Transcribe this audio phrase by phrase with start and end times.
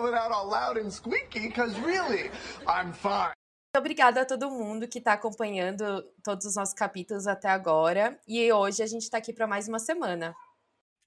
[0.00, 2.30] It's coming out all loud and squeaky, because really,
[2.66, 3.32] I'm fine.
[3.72, 8.18] Muito obrigada a todo mundo que está acompanhando todos os nossos capítulos até agora.
[8.26, 10.34] E hoje a gente está aqui para mais uma semana.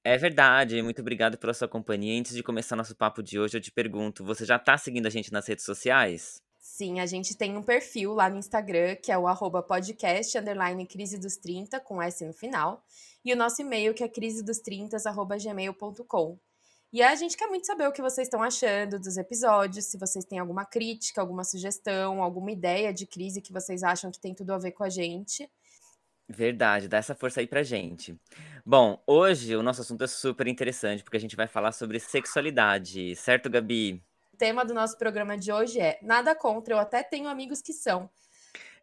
[0.06, 2.18] É verdade, muito obrigado pela sua companhia.
[2.18, 5.10] Antes de começar nosso papo de hoje, eu te pergunto: você já tá seguindo a
[5.10, 6.38] gente nas redes sociais?
[6.58, 10.88] Sim, a gente tem um perfil lá no Instagram, que é o arroba podcast, underline
[10.88, 12.82] crise dos 30, com S no final.
[13.26, 16.40] E o nosso e-mail, que é crisedos30, arroba gmail.com.
[16.94, 20.24] E a gente quer muito saber o que vocês estão achando dos episódios, se vocês
[20.24, 24.54] têm alguma crítica, alguma sugestão, alguma ideia de crise que vocês acham que tem tudo
[24.54, 25.50] a ver com a gente.
[26.30, 28.16] Verdade, dá essa força aí pra gente.
[28.64, 33.16] Bom, hoje o nosso assunto é super interessante, porque a gente vai falar sobre sexualidade,
[33.16, 34.00] certo, Gabi?
[34.32, 37.74] O tema do nosso programa de hoje é Nada contra, eu até tenho amigos que
[37.74, 38.08] são.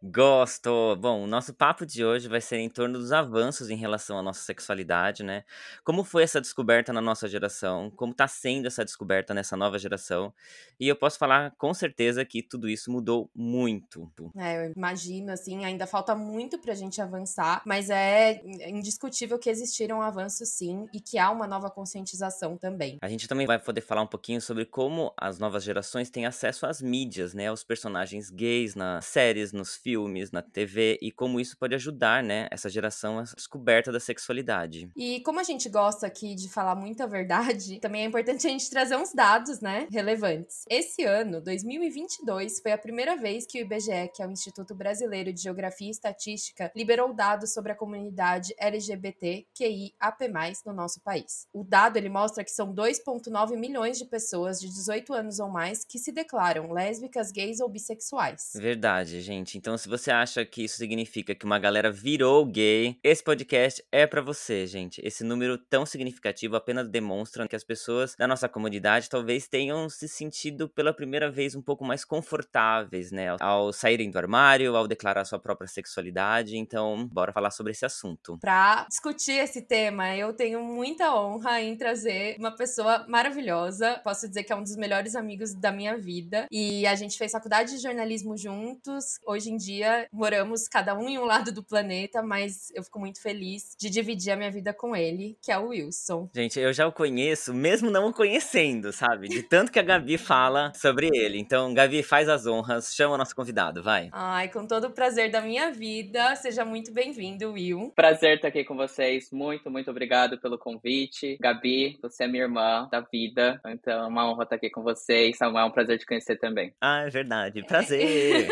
[0.02, 0.96] Gosto!
[0.96, 4.22] Bom, o nosso papo de hoje vai ser em torno dos avanços em relação à
[4.22, 5.44] nossa sexualidade, né?
[5.84, 7.90] Como foi essa descoberta na nossa geração?
[7.90, 10.32] Como tá sendo essa descoberta nessa nova geração?
[10.78, 14.10] E eu posso falar com certeza que tudo isso mudou muito.
[14.38, 20.00] É, eu imagino, assim, ainda falta muito pra gente avançar, mas é indiscutível que existiram
[20.00, 22.96] avanços sim e que há uma nova conscientização também.
[23.02, 26.64] A gente também vai poder falar um pouquinho sobre como as novas gerações têm acesso
[26.64, 27.48] às mídias, né?
[27.48, 32.22] Aos personagens gays nas séries, nos filmes filmes, na TV e como isso pode ajudar,
[32.22, 34.88] né, essa geração a descoberta da sexualidade.
[34.96, 38.70] E como a gente gosta aqui de falar muita verdade, também é importante a gente
[38.70, 40.64] trazer uns dados, né, relevantes.
[40.70, 45.32] Esse ano, 2022, foi a primeira vez que o IBGE, que é o Instituto Brasileiro
[45.32, 50.30] de Geografia e Estatística, liberou dados sobre a comunidade LGBTQIAP+,
[50.64, 51.48] no nosso país.
[51.52, 55.84] O dado ele mostra que são 2.9 milhões de pessoas de 18 anos ou mais
[55.84, 58.52] que se declaram lésbicas, gays ou bissexuais.
[58.54, 59.58] Verdade, gente.
[59.58, 64.06] Então se você acha que isso significa que uma galera virou gay, esse podcast é
[64.06, 65.00] para você, gente.
[65.02, 70.06] Esse número tão significativo apenas demonstra que as pessoas da nossa comunidade talvez tenham se
[70.06, 75.24] sentido pela primeira vez um pouco mais confortáveis, né, ao saírem do armário, ao declarar
[75.24, 76.58] sua própria sexualidade.
[76.58, 78.36] Então, bora falar sobre esse assunto.
[78.38, 83.98] Para discutir esse tema, eu tenho muita honra em trazer uma pessoa maravilhosa.
[84.04, 87.32] Posso dizer que é um dos melhores amigos da minha vida e a gente fez
[87.32, 89.18] faculdade de jornalismo juntos.
[89.26, 92.98] Hoje em dia dia moramos cada um em um lado do planeta, mas eu fico
[92.98, 96.28] muito feliz de dividir a minha vida com ele, que é o Wilson.
[96.34, 99.28] Gente, eu já o conheço, mesmo não o conhecendo, sabe?
[99.28, 101.38] De tanto que a Gabi fala sobre ele.
[101.38, 104.08] Então, Gabi, faz as honras, chama o nosso convidado, vai.
[104.12, 107.92] Ai, com todo o prazer da minha vida, seja muito bem-vindo, Will.
[107.94, 109.30] Prazer estar aqui com vocês.
[109.30, 111.38] Muito, muito obrigado pelo convite.
[111.40, 115.36] Gabi, você é minha irmã da vida, então é uma honra estar aqui com vocês.
[115.36, 116.72] Samuel, é um prazer te conhecer também.
[116.80, 117.62] Ah, é verdade.
[117.66, 118.48] Prazer.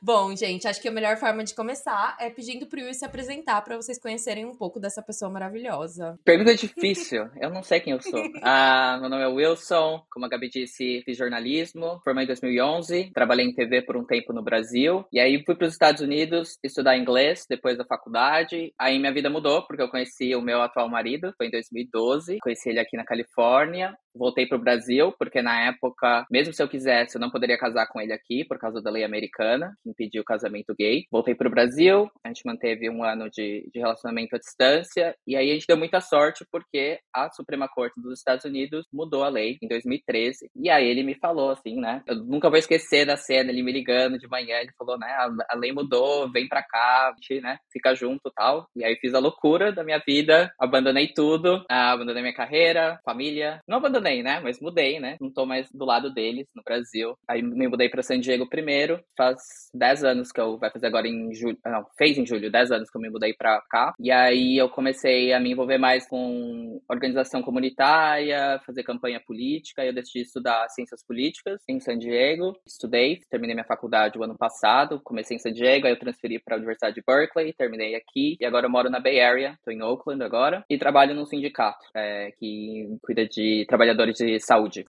[0.00, 3.62] Bom, gente, acho que a melhor forma de começar é pedindo pro Will se apresentar
[3.62, 6.18] para vocês conhecerem um pouco dessa pessoa maravilhosa.
[6.24, 7.28] Pergunta difícil.
[7.40, 8.22] Eu não sei quem eu sou.
[8.42, 13.46] Ah, meu nome é Wilson, como a Gabi disse, fiz jornalismo, formei em 2011, trabalhei
[13.46, 16.96] em TV por um tempo no Brasil, e aí fui para os Estados Unidos estudar
[16.96, 18.72] inglês depois da faculdade.
[18.78, 22.70] Aí minha vida mudou, porque eu conheci o meu atual marido, foi em 2012, conheci
[22.70, 27.16] ele aqui na Califórnia, voltei para o Brasil, porque na época, mesmo se eu quisesse,
[27.16, 30.24] eu não poderia casar com ele aqui, por causa da lei americana, que impediu o
[30.24, 31.04] casamento gay.
[31.10, 35.36] Voltei para o Brasil, a gente manteve um ano de, de relacionamento à distância, e
[35.36, 39.28] aí a gente deu muita sorte, porque a Suprema Corte dos Estados Unidos mudou a
[39.28, 40.50] lei em 2013.
[40.56, 42.02] E aí ele me falou assim, né?
[42.06, 45.06] Eu nunca vou esquecer da cena, ele me ligando de manhã, ele falou, né?
[45.48, 47.58] A, lei mudou, vem pra cá, a gente, né?
[47.72, 48.66] Fica junto tal.
[48.76, 53.60] E aí fiz a loucura da minha vida, abandonei tudo, abandonei minha carreira, família.
[53.68, 54.40] Não abandonei abandonei, né?
[54.40, 55.16] Mas mudei, né?
[55.20, 57.16] Não tô mais do lado deles no Brasil.
[57.28, 59.00] Aí me mudei para San Diego primeiro.
[59.16, 59.36] Faz
[59.74, 61.58] 10 anos que eu vai fazer agora em julho.
[61.64, 63.92] Não, fez em julho, 10 anos que eu me mudei para cá.
[63.98, 69.84] E aí eu comecei a me envolver mais com organização comunitária, fazer campanha política.
[69.84, 72.56] Eu decidi estudar ciências políticas em San Diego.
[72.66, 75.00] Estudei, terminei minha faculdade o ano passado.
[75.02, 78.36] Comecei em San Diego, aí eu transferi para a Universidade de Berkeley, terminei aqui.
[78.40, 80.64] E agora eu moro na Bay Area, tô em Oakland agora.
[80.70, 84.84] E trabalho num sindicato é, que cuida de trabalhadores trabalhadores de saúde.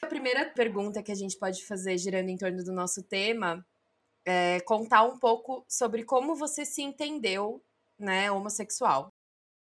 [0.00, 3.64] A primeira pergunta que a gente pode fazer girando em torno do nosso tema
[4.24, 7.62] é contar um pouco sobre como você se entendeu
[7.98, 9.12] né, homossexual.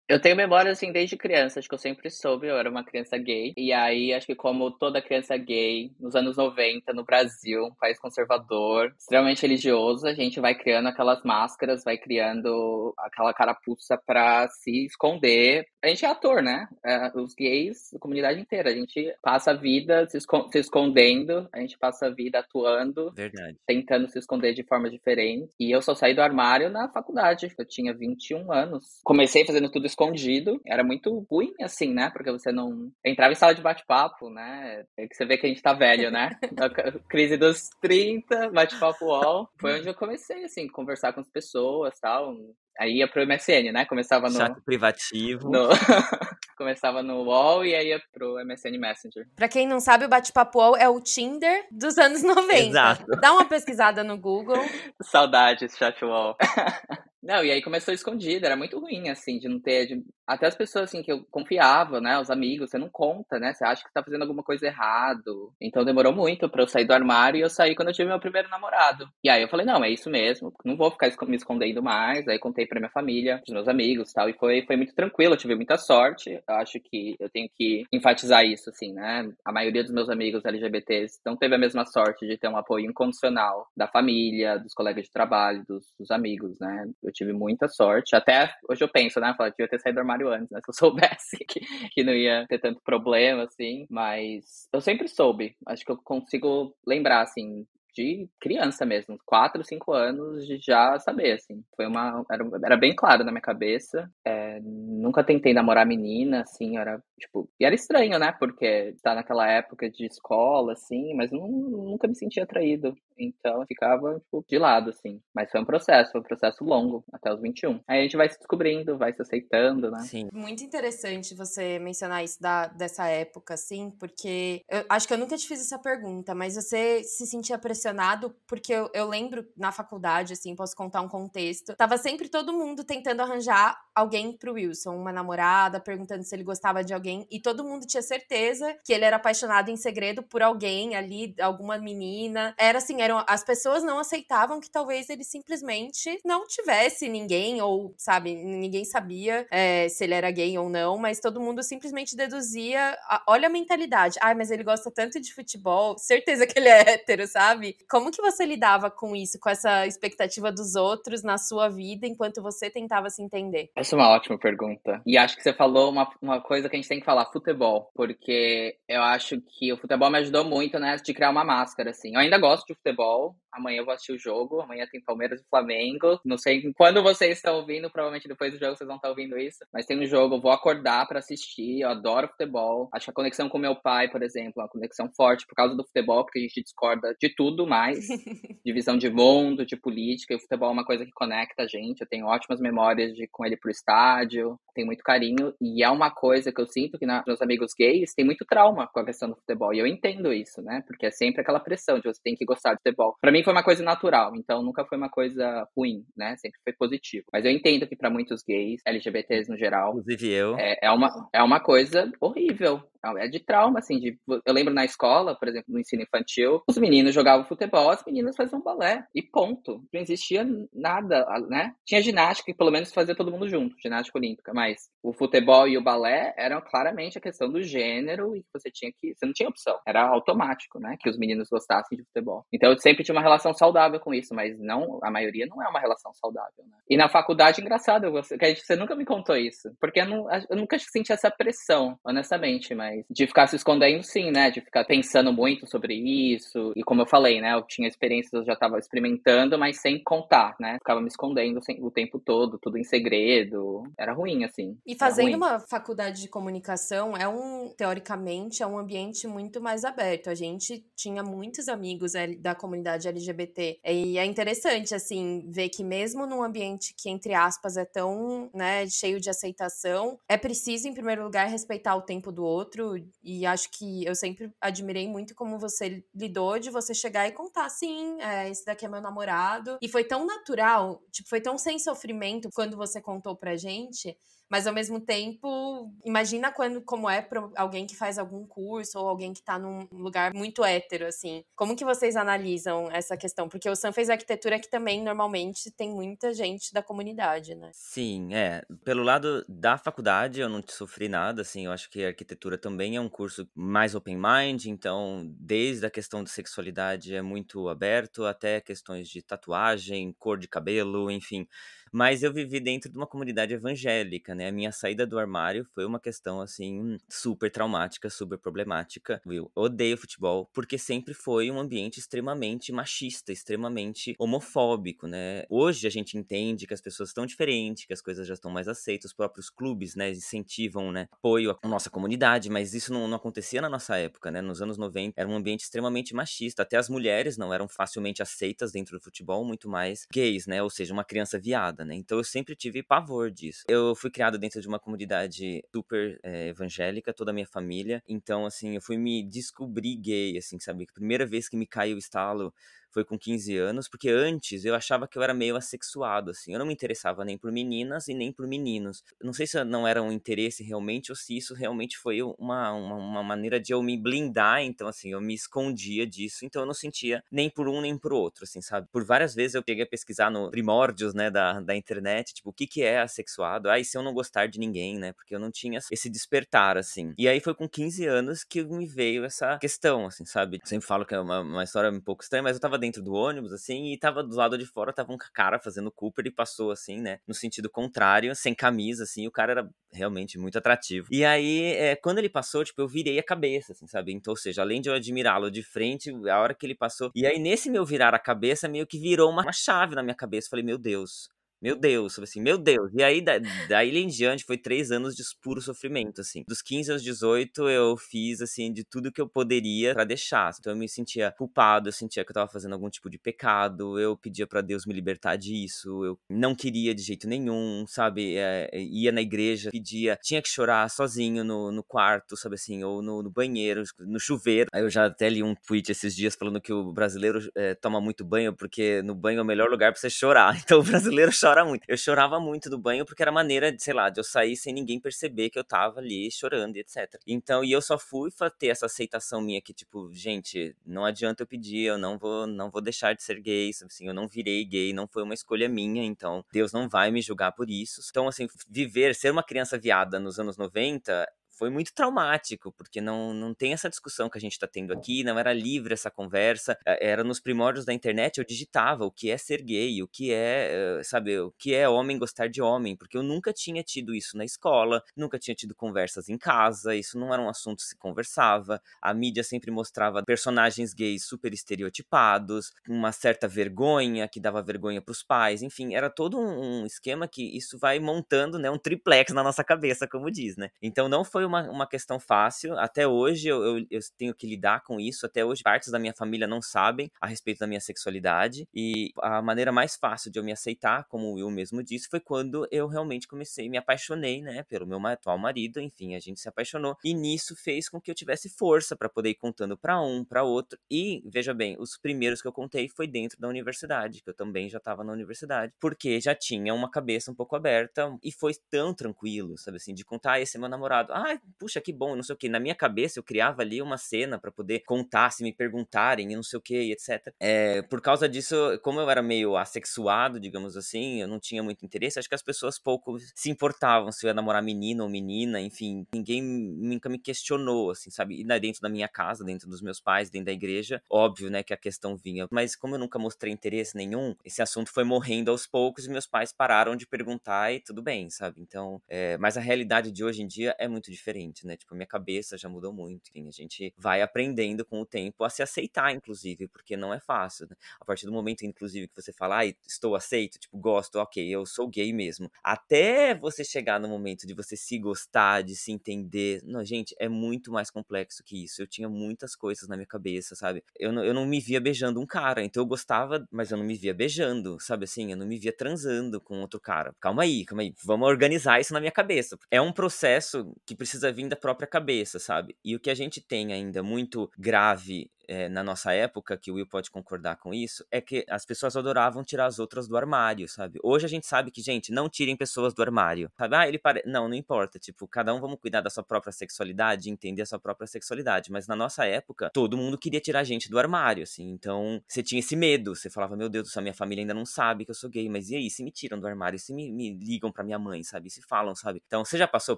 [0.08, 1.58] Eu tenho memória, assim, desde criança.
[1.58, 3.54] Acho que eu sempre soube, eu era uma criança gay.
[3.58, 8.00] E aí, acho que como toda criança gay, nos anos 90, no Brasil, um país
[8.00, 14.86] conservador, extremamente religioso, a gente vai criando aquelas máscaras, vai criando aquela carapuça pra se
[14.86, 15.66] esconder.
[15.86, 16.68] A gente é ator, né?
[16.84, 18.72] É, os gays, a comunidade inteira.
[18.72, 20.18] A gente passa a vida se,
[20.56, 23.14] escondendo, a gente passa a vida atuando.
[23.14, 23.56] Verdade.
[23.68, 25.54] Tentando se esconder de forma diferente.
[25.60, 27.54] E eu só saí do armário na faculdade.
[27.56, 29.00] Eu tinha 21 anos.
[29.04, 30.60] Comecei fazendo tudo escondido.
[30.66, 32.10] Era muito ruim, assim, né?
[32.10, 34.84] Porque você não entrava em sala de bate-papo, né?
[34.98, 36.32] É que você vê que a gente tá velho, né?
[37.08, 39.48] Crise dos 30, bate-papo UOL.
[39.62, 42.36] Foi onde eu comecei, assim, conversar com as pessoas tal.
[42.80, 43.86] Aí ia pro MSN, né?
[43.86, 44.36] Começava no.
[44.36, 45.50] Chat privativo.
[45.50, 45.70] No...
[46.58, 49.28] Começava no UOL e aí ia pro MSN Messenger.
[49.36, 52.54] Pra quem não sabe, o Bate-Papo UOL é o Tinder dos anos 90.
[52.54, 53.06] Exato.
[53.20, 54.64] Dá uma pesquisada no Google.
[55.04, 56.36] Saudades, chat UOL.
[57.26, 59.88] Não, e aí começou escondido, era muito ruim, assim, de não ter.
[59.88, 60.04] De...
[60.28, 62.20] Até as pessoas, assim, que eu confiava, né?
[62.20, 63.52] Os amigos, você não conta, né?
[63.52, 65.52] Você acha que tá fazendo alguma coisa errado.
[65.60, 68.20] Então demorou muito pra eu sair do armário e eu saí quando eu tive meu
[68.20, 69.10] primeiro namorado.
[69.24, 72.28] E aí eu falei, não, é isso mesmo, não vou ficar me escondendo mais.
[72.28, 74.30] Aí contei pra minha família, pros meus amigos tal.
[74.30, 76.30] E foi, foi muito tranquilo, eu tive muita sorte.
[76.48, 79.28] Eu acho que eu tenho que enfatizar isso, assim, né?
[79.44, 82.86] A maioria dos meus amigos LGBTs não teve a mesma sorte de ter um apoio
[82.86, 86.86] incondicional da família, dos colegas de trabalho, dos, dos amigos, né?
[87.02, 88.16] Eu tive muita sorte.
[88.16, 89.34] Até hoje eu penso, né?
[89.38, 90.60] Falar que eu ter saído do armário antes, né?
[90.66, 93.88] Se eu soubesse que, que não ia ter tanto problema, assim.
[93.90, 95.56] Mas eu sempre soube.
[95.68, 97.66] Acho que eu consigo lembrar, assim,
[97.96, 101.64] de criança mesmo, 4, 5 anos de já saber, assim.
[101.76, 102.24] Foi uma.
[102.30, 104.10] Era, era bem claro na minha cabeça.
[104.26, 107.50] É, nunca tentei namorar menina, assim, era, tipo.
[107.60, 108.32] E era estranho, né?
[108.40, 112.96] Porque tá naquela época de escola, assim, mas não, nunca me sentia atraído.
[113.18, 115.22] Então eu ficava, tipo, de lado, assim.
[115.34, 117.80] Mas foi um processo, foi um processo longo, até os 21.
[117.88, 120.00] Aí a gente vai se descobrindo, vai se aceitando, né?
[120.02, 120.28] Sim.
[120.34, 125.38] Muito interessante você mencionar isso da, dessa época, assim, porque eu acho que eu nunca
[125.38, 130.34] te fiz essa pergunta, mas você se sentia pressionado, porque eu, eu lembro na faculdade,
[130.34, 131.76] assim, posso contar um contexto.
[131.76, 136.84] Tava sempre todo mundo tentando arranjar alguém pro Wilson, uma namorada, perguntando se ele gostava
[136.84, 140.96] de alguém, e todo mundo tinha certeza que ele era apaixonado em segredo por alguém
[140.96, 142.54] ali, alguma menina.
[142.60, 147.96] Era assim, eram as pessoas não aceitavam que talvez ele simplesmente não tivesse ninguém, ou,
[147.98, 152.96] sabe, ninguém sabia é, se ele era gay ou não, mas todo mundo simplesmente deduzia.
[153.10, 154.20] A, olha a mentalidade.
[154.22, 157.76] Ai, mas ele gosta tanto de futebol, certeza que ele é hétero, sabe?
[157.90, 162.44] Como que você lidava com isso, com essa expectativa dos outros na sua vida enquanto
[162.44, 163.72] você tentava se entender?
[163.76, 165.02] Essa é uma ótima pergunta.
[165.06, 167.92] E acho que você falou uma, uma coisa que a gente tem que falar, futebol.
[167.96, 172.14] Porque eu acho que o futebol me ajudou muito, né, de criar uma máscara, assim.
[172.14, 174.60] Eu ainda gosto de futebol, Amanhã eu vou assistir o jogo.
[174.60, 176.20] Amanhã tem Palmeiras e Flamengo.
[176.26, 179.60] Não sei quando vocês estão ouvindo, provavelmente depois do jogo vocês vão estar ouvindo isso.
[179.72, 181.82] Mas tem um jogo, eu vou acordar para assistir.
[181.82, 182.90] Eu adoro futebol.
[182.94, 185.74] Acho que a conexão com meu pai, por exemplo, é uma conexão forte por causa
[185.74, 188.06] do futebol, porque a gente discorda de tudo mais.
[188.66, 190.34] de visão de mundo, de política.
[190.34, 192.02] E o futebol é uma coisa que conecta a gente.
[192.02, 194.25] Eu tenho ótimas memórias de com ele pro estádio.
[194.74, 195.54] Tenho muito carinho.
[195.62, 198.88] E é uma coisa que eu sinto que na, meus amigos gays tem muito trauma
[198.88, 199.74] com a questão do futebol.
[199.74, 200.84] E eu entendo isso, né?
[200.86, 203.16] Porque é sempre aquela pressão de você tem que gostar de futebol.
[203.22, 206.36] Para mim foi uma coisa natural, então nunca foi uma coisa ruim, né?
[206.38, 207.26] Sempre foi positivo.
[207.32, 211.30] Mas eu entendo que para muitos gays, LGBTs no geral, inclusive eu, é, é, uma,
[211.34, 212.82] é uma coisa horrível.
[213.20, 214.00] É de trauma, assim.
[214.00, 218.04] De, eu lembro na escola, por exemplo, no ensino infantil, os meninos jogavam futebol, as
[218.04, 219.06] meninas faziam balé.
[219.14, 219.84] E ponto.
[219.94, 221.74] Não existia nada, né?
[221.86, 224.54] Tinha ginástica, que pelo menos fazia todo mundo junto, ginástica olímpica.
[224.54, 228.92] Mas o futebol e o balé eram claramente a questão do gênero e você tinha
[228.92, 229.14] que.
[229.14, 229.78] Você não tinha opção.
[229.86, 230.96] Era automático, né?
[231.00, 232.46] Que os meninos gostassem de futebol.
[232.52, 235.68] Então eu sempre tinha uma relação saudável com isso, mas não, a maioria não é
[235.68, 236.78] uma relação saudável, né?
[236.90, 239.70] E na faculdade, engraçado, você, que você nunca me contou isso.
[239.80, 244.04] Porque eu, não, eu nunca senti essa pressão, honestamente, mas mas de ficar se escondendo,
[244.04, 244.52] sim, né?
[244.52, 246.72] De ficar pensando muito sobre isso.
[246.76, 247.54] E como eu falei, né?
[247.54, 250.76] Eu tinha experiências, eu já estava experimentando, mas sem contar, né?
[250.80, 253.84] Ficava me escondendo o tempo todo, tudo em segredo.
[254.06, 254.78] Era ruim, assim.
[254.86, 260.30] E fazendo uma faculdade de comunicação é um, teoricamente, é um ambiente muito mais aberto.
[260.30, 263.80] A gente tinha muitos amigos da comunidade LGBT.
[263.84, 268.88] E é interessante, assim, ver que mesmo num ambiente que, entre aspas, é tão, né,
[268.88, 273.72] cheio de aceitação, é preciso, em primeiro lugar, respeitar o tempo do outro e acho
[273.72, 278.50] que eu sempre admirei muito como você lidou de você chegar e contar, sim, é,
[278.50, 279.80] esse daqui é meu namorado.
[279.82, 284.35] E foi tão natural, tipo, foi tão sem sofrimento quando você contou pra gente gente.
[284.50, 289.08] Mas ao mesmo tempo, imagina quando como é para alguém que faz algum curso ou
[289.10, 291.44] alguém que tá num lugar muito hétero, assim.
[291.56, 293.50] Como que vocês analisam essa questão?
[293.50, 297.72] Porque o Sam fez arquitetura que também normalmente tem muita gente da comunidade, né?
[297.78, 298.64] Sim, é.
[298.86, 301.66] Pelo lado da faculdade, eu não sofri nada, assim.
[301.66, 305.90] Eu acho que a arquitetura também é um curso mais open mind, então, desde a
[305.92, 311.46] questão de sexualidade é muito aberto, até questões de tatuagem, cor de cabelo, enfim.
[311.92, 314.45] Mas eu vivi dentro de uma comunidade evangélica, né?
[314.48, 319.22] A minha saída do armário foi uma questão, assim, super traumática, super problemática.
[319.26, 325.44] Eu odeio futebol, porque sempre foi um ambiente extremamente machista, extremamente homofóbico, né?
[325.50, 328.68] Hoje a gente entende que as pessoas estão diferentes, que as coisas já estão mais
[328.68, 333.18] aceitas, os próprios clubes, né, incentivam, né, apoio à nossa comunidade, mas isso não, não
[333.18, 334.42] acontecia na nossa época, né?
[334.42, 338.72] Nos anos 90 era um ambiente extremamente machista, até as mulheres não eram facilmente aceitas
[338.72, 340.62] dentro do futebol, muito mais gays, né?
[340.62, 341.96] Ou seja, uma criança viada né?
[341.96, 343.64] Então eu sempre tive pavor disso.
[343.68, 348.04] Eu fui criado dentro de uma comunidade super é, evangélica, toda a minha família.
[348.08, 350.88] Então, assim, eu fui me descobrir gay, assim, sabe?
[350.94, 352.54] Primeira vez que me caiu o estalo
[352.96, 356.54] foi com 15 anos, porque antes eu achava que eu era meio assexuado, assim.
[356.54, 359.04] Eu não me interessava nem por meninas e nem por meninos.
[359.22, 362.96] Não sei se não era um interesse realmente ou se isso realmente foi uma, uma,
[362.96, 366.74] uma, maneira de eu me blindar, então, assim, eu me escondia disso, então eu não
[366.74, 368.88] sentia nem por um nem por outro, assim, sabe?
[368.94, 372.54] Por várias vezes eu peguei a pesquisar no primórdios, né, da, da internet, tipo, o
[372.54, 373.70] que que é assexuado?
[373.70, 375.12] Ah, e se eu não gostar de ninguém, né?
[375.12, 377.14] Porque eu não tinha esse despertar, assim.
[377.18, 380.60] E aí foi com 15 anos que me veio essa questão, assim, sabe?
[380.62, 383.02] Eu sempre falo que é uma, uma história um pouco estranha, mas eu tava dentro
[383.02, 386.32] do ônibus, assim, e tava do lado de fora, tava um cara fazendo Cooper e
[386.32, 391.08] passou, assim, né, no sentido contrário, sem camisa, assim, o cara era realmente muito atrativo.
[391.10, 394.14] E aí, é, quando ele passou, tipo, eu virei a cabeça, assim, sabe?
[394.14, 397.12] Então, ou seja, além de eu admirá-lo de frente, a hora que ele passou.
[397.16, 400.16] E aí, nesse meu virar a cabeça, meio que virou uma, uma chave na minha
[400.16, 400.50] cabeça.
[400.50, 401.30] falei, meu Deus,
[401.62, 402.92] meu Deus, assim, meu Deus.
[402.94, 403.34] E aí, da,
[403.68, 406.44] daí em diante, foi três anos de puro sofrimento, assim.
[406.48, 410.52] Dos 15 aos 18, eu fiz, assim, de tudo que eu poderia para deixar.
[410.60, 414.00] Então, eu me sentia culpado, eu sentia que eu tava fazendo algum tipo de pecado,
[414.00, 418.36] eu pedia para Deus me libertar disso, eu não queria de jeito nenhum, sabe?
[418.38, 423.02] É, ia na igreja, pedia, tinha que chorar sozinho no, no quarto, sabe assim, ou
[423.02, 424.70] no, no, banheiro, no chuveiro.
[424.72, 428.00] Aí eu já até li um tweet esses dias falando que o brasileiro é, toma
[428.00, 430.56] muito banho, porque no banho é o melhor lugar pra você chorar.
[430.66, 431.84] Então, o brasileiro chora chora muito.
[431.88, 434.74] Eu chorava muito do banho porque era maneira de, sei lá, de eu sair sem
[434.74, 437.20] ninguém perceber que eu tava ali chorando e etc.
[437.28, 441.48] Então, e eu só fui ter essa aceitação minha que, tipo, gente, não adianta eu
[441.48, 444.94] pedir, eu não vou, não vou deixar de ser gay, assim, eu não virei gay,
[444.94, 448.02] não foi uma escolha minha, então Deus não vai me julgar por isso.
[448.10, 453.34] Então, assim, viver, ser uma criança viada nos anos 90 foi muito traumático, porque não,
[453.34, 456.78] não tem essa discussão que a gente está tendo aqui, não era livre essa conversa,
[456.86, 460.34] é, era nos primórdios da internet, eu digitava o que é ser gay, o que
[460.34, 464.38] é, sabe, o que é homem gostar de homem, porque eu nunca tinha tido isso
[464.38, 467.98] na escola, nunca tinha tido conversas em casa, isso não era um assunto que se
[467.98, 475.02] conversava, a mídia sempre mostrava personagens gays super estereotipados, uma certa vergonha, que dava vergonha
[475.02, 479.32] para os pais, enfim, era todo um esquema que isso vai montando, né, um triplex
[479.32, 482.78] na nossa cabeça, como diz, né, então não foi uma, uma questão fácil.
[482.78, 485.26] Até hoje eu, eu, eu, tenho que lidar com isso.
[485.26, 488.68] Até hoje, partes da minha família não sabem a respeito da minha sexualidade.
[488.74, 492.20] E a maneira mais fácil de eu me aceitar, como o Will mesmo disse, foi
[492.20, 495.80] quando eu realmente comecei, me apaixonei, né, pelo meu atual marido.
[495.80, 496.98] Enfim, a gente se apaixonou.
[497.04, 500.44] E nisso fez com que eu tivesse força para poder ir contando para um, para
[500.44, 500.80] outro.
[500.90, 504.70] E, veja bem, os primeiros que eu contei foi dentro da universidade, que eu também
[504.70, 508.94] já estava na universidade, porque já tinha uma cabeça um pouco aberta e foi tão
[508.94, 511.14] tranquilo, sabe assim, de contar, ah, esse é meu namorado.
[511.14, 512.50] Ah, puxa, que bom, não sei o que.
[512.50, 516.36] Na minha cabeça eu criava ali uma cena para poder contar, se me perguntarem e
[516.36, 517.34] não sei o que, etc.
[517.40, 521.86] É, por causa disso, como eu era meio assexuado, digamos assim, eu não tinha muito
[521.86, 525.62] interesse, acho que as pessoas pouco se importavam se eu ia namorar menino ou menina,
[525.62, 528.42] enfim, ninguém nunca me questionou, assim, sabe?
[528.42, 531.74] E dentro da minha casa, dentro dos meus pais, dentro da igreja, óbvio, né, que
[531.74, 532.48] a questão vinha.
[532.52, 536.26] Mas como eu nunca mostrei interesse nenhum, esse assunto foi morrendo aos poucos e meus
[536.26, 538.62] pais pararam de perguntar e tudo bem, sabe?
[538.62, 541.76] Então, é, mas a realidade de hoje em dia é muito diferente diferente, né?
[541.76, 543.30] Tipo, minha cabeça já mudou muito.
[543.30, 547.20] Enfim, a gente vai aprendendo com o tempo a se aceitar, inclusive, porque não é
[547.20, 547.68] fácil.
[547.70, 547.76] Né?
[548.00, 551.66] A partir do momento, inclusive, que você fala, ai, estou aceito, tipo, gosto, ok, eu
[551.66, 552.52] sou gay mesmo.
[552.64, 556.62] Até você chegar no momento de você se gostar, de se entender.
[556.64, 558.82] Não, gente, é muito mais complexo que isso.
[558.82, 560.84] Eu tinha muitas coisas na minha cabeça, sabe?
[561.00, 563.86] Eu não, eu não me via beijando um cara, então eu gostava, mas eu não
[563.86, 565.32] me via beijando, sabe assim?
[565.32, 567.16] Eu não me via transando com outro cara.
[567.20, 567.94] Calma aí, calma aí.
[568.04, 569.58] Vamos organizar isso na minha cabeça.
[569.72, 572.76] É um processo que precisa vir da própria cabeça, sabe?
[572.84, 576.76] E o que a gente tem ainda muito grave é, na nossa época, que o
[576.76, 580.68] Will pode concordar com isso, é que as pessoas adoravam tirar as outras do armário,
[580.68, 581.00] sabe?
[581.04, 583.76] Hoje a gente sabe que, gente, não tirem pessoas do armário, sabe?
[583.76, 584.22] Ah, ele pare...
[584.26, 585.00] Não, não importa.
[585.00, 588.72] Tipo, cada um vamos cuidar da sua própria sexualidade, entender a sua própria sexualidade.
[588.72, 591.70] Mas na nossa época, todo mundo queria tirar a gente do armário, assim.
[591.72, 593.16] Então, você tinha esse medo.
[593.16, 595.50] Você falava, meu Deus céu, minha família ainda não sabe que eu sou gay.
[595.50, 596.78] Mas e aí, se me tiram do armário?
[596.78, 598.50] Se me, me ligam pra minha mãe, sabe?
[598.50, 599.22] Se falam, sabe?
[599.26, 599.98] Então, você já passou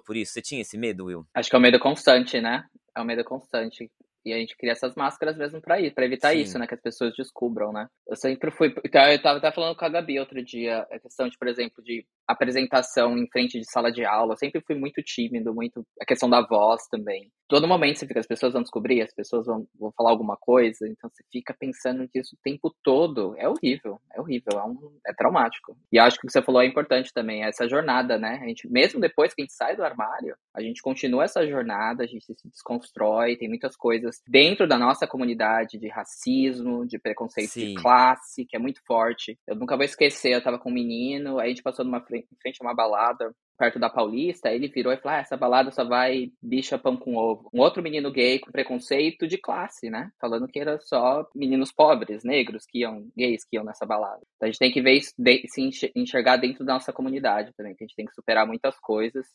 [0.00, 0.32] por isso?
[0.32, 1.26] Você tinha esse medo, Will?
[1.34, 2.64] Acho que é um medo constante, né?
[2.94, 3.90] É um medo constante.
[4.28, 6.40] E a gente cria essas máscaras mesmo pra ir, pra evitar Sim.
[6.40, 6.66] isso, né?
[6.66, 7.88] Que as pessoas descubram, né?
[8.06, 8.74] Eu sempre fui.
[8.84, 11.82] Então, eu tava até falando com a Gabi outro dia, a questão de, por exemplo,
[11.82, 14.36] de apresentação em frente de sala de aula.
[14.36, 15.84] Sempre fui muito tímido, muito.
[16.00, 17.32] A questão da voz também.
[17.48, 20.86] Todo momento você fica, as pessoas vão descobrir, as pessoas vão, vão falar alguma coisa,
[20.86, 23.34] então você fica pensando nisso o tempo todo.
[23.38, 25.74] É horrível, é horrível, é, um, é traumático.
[25.90, 28.38] E acho que o que você falou é importante também, essa jornada, né?
[28.42, 32.04] A gente, mesmo depois que a gente sai do armário, a gente continua essa jornada,
[32.04, 37.50] a gente se desconstrói, tem muitas coisas dentro da nossa comunidade de racismo, de preconceito
[37.50, 37.68] Sim.
[37.68, 39.38] de classe, que é muito forte.
[39.46, 42.17] Eu nunca vou esquecer, eu tava com um menino, aí a gente passou numa frente,
[42.18, 45.70] em frente a uma balada perto da Paulista, ele virou e falou: ah, essa balada
[45.72, 47.50] só vai bicha pão com ovo.
[47.52, 50.10] Um outro menino gay com preconceito de classe, né?
[50.20, 54.22] Falando que era só meninos pobres, negros, que iam, gays que iam nessa balada.
[54.36, 57.52] Então a gente tem que ver isso, de, se enxer- enxergar dentro da nossa comunidade
[57.56, 59.26] também, que a gente tem que superar muitas coisas.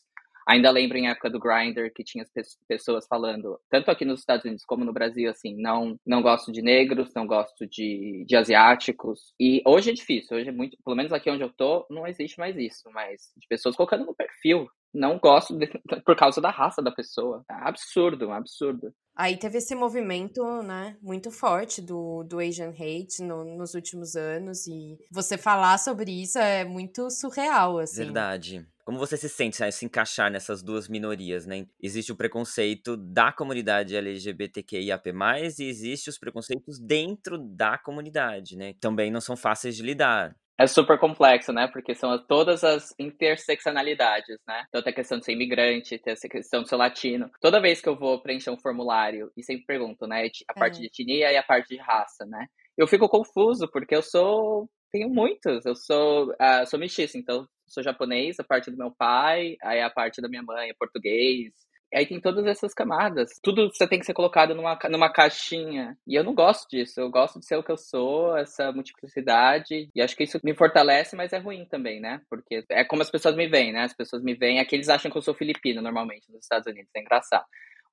[0.46, 4.20] Ainda lembro em época do Grindr que tinha as pe- pessoas falando, tanto aqui nos
[4.20, 8.36] Estados Unidos como no Brasil, assim, não, não gosto de negros, não gosto de, de
[8.36, 9.32] asiáticos.
[9.40, 12.38] E hoje é difícil, hoje é muito, pelo menos aqui onde eu tô, não existe
[12.38, 14.68] mais isso, mas de pessoas colocando no perfil.
[14.94, 15.66] Não gosto de-
[16.06, 17.44] por causa da raça da pessoa.
[17.50, 18.92] É absurdo, absurdo.
[19.16, 24.66] Aí teve esse movimento, né, muito forte do, do Asian Hate no- nos últimos anos.
[24.66, 28.04] E você falar sobre isso é muito surreal, assim.
[28.04, 28.66] Verdade.
[28.84, 31.66] Como você se sente sabe, se encaixar nessas duas minorias, né?
[31.80, 35.10] Existe o preconceito da comunidade LGBTQIAP+,
[35.58, 38.74] e existe os preconceitos dentro da comunidade, né?
[38.80, 40.36] Também não são fáceis de lidar.
[40.58, 41.66] É super complexo, né?
[41.66, 44.64] Porque são todas as interseccionalidades, né?
[44.68, 47.28] Então tem a questão de ser imigrante, tem essa questão de ser latino.
[47.40, 50.28] Toda vez que eu vou preencher um formulário, e sempre pergunto, né?
[50.48, 50.80] A parte É.
[50.80, 52.46] de etnia e a parte de raça, né?
[52.76, 54.68] Eu fico confuso, porque eu sou.
[54.92, 55.66] Tenho muitos.
[55.66, 59.90] Eu sou, ah, sou mestiço, então sou japonês, a parte do meu pai, aí a
[59.90, 61.52] parte da minha mãe é português.
[61.94, 63.38] Aí tem todas essas camadas.
[63.42, 65.96] Tudo você tem que ser colocado numa, numa caixinha.
[66.06, 67.00] E eu não gosto disso.
[67.00, 69.88] Eu gosto de ser o que eu sou, essa multiplicidade.
[69.94, 72.20] E acho que isso me fortalece, mas é ruim também, né?
[72.28, 73.82] Porque é como as pessoas me veem, né?
[73.82, 74.60] As pessoas me veem.
[74.60, 76.90] Aqui eles acham que eu sou filipino normalmente nos Estados Unidos.
[76.96, 77.44] É engraçado.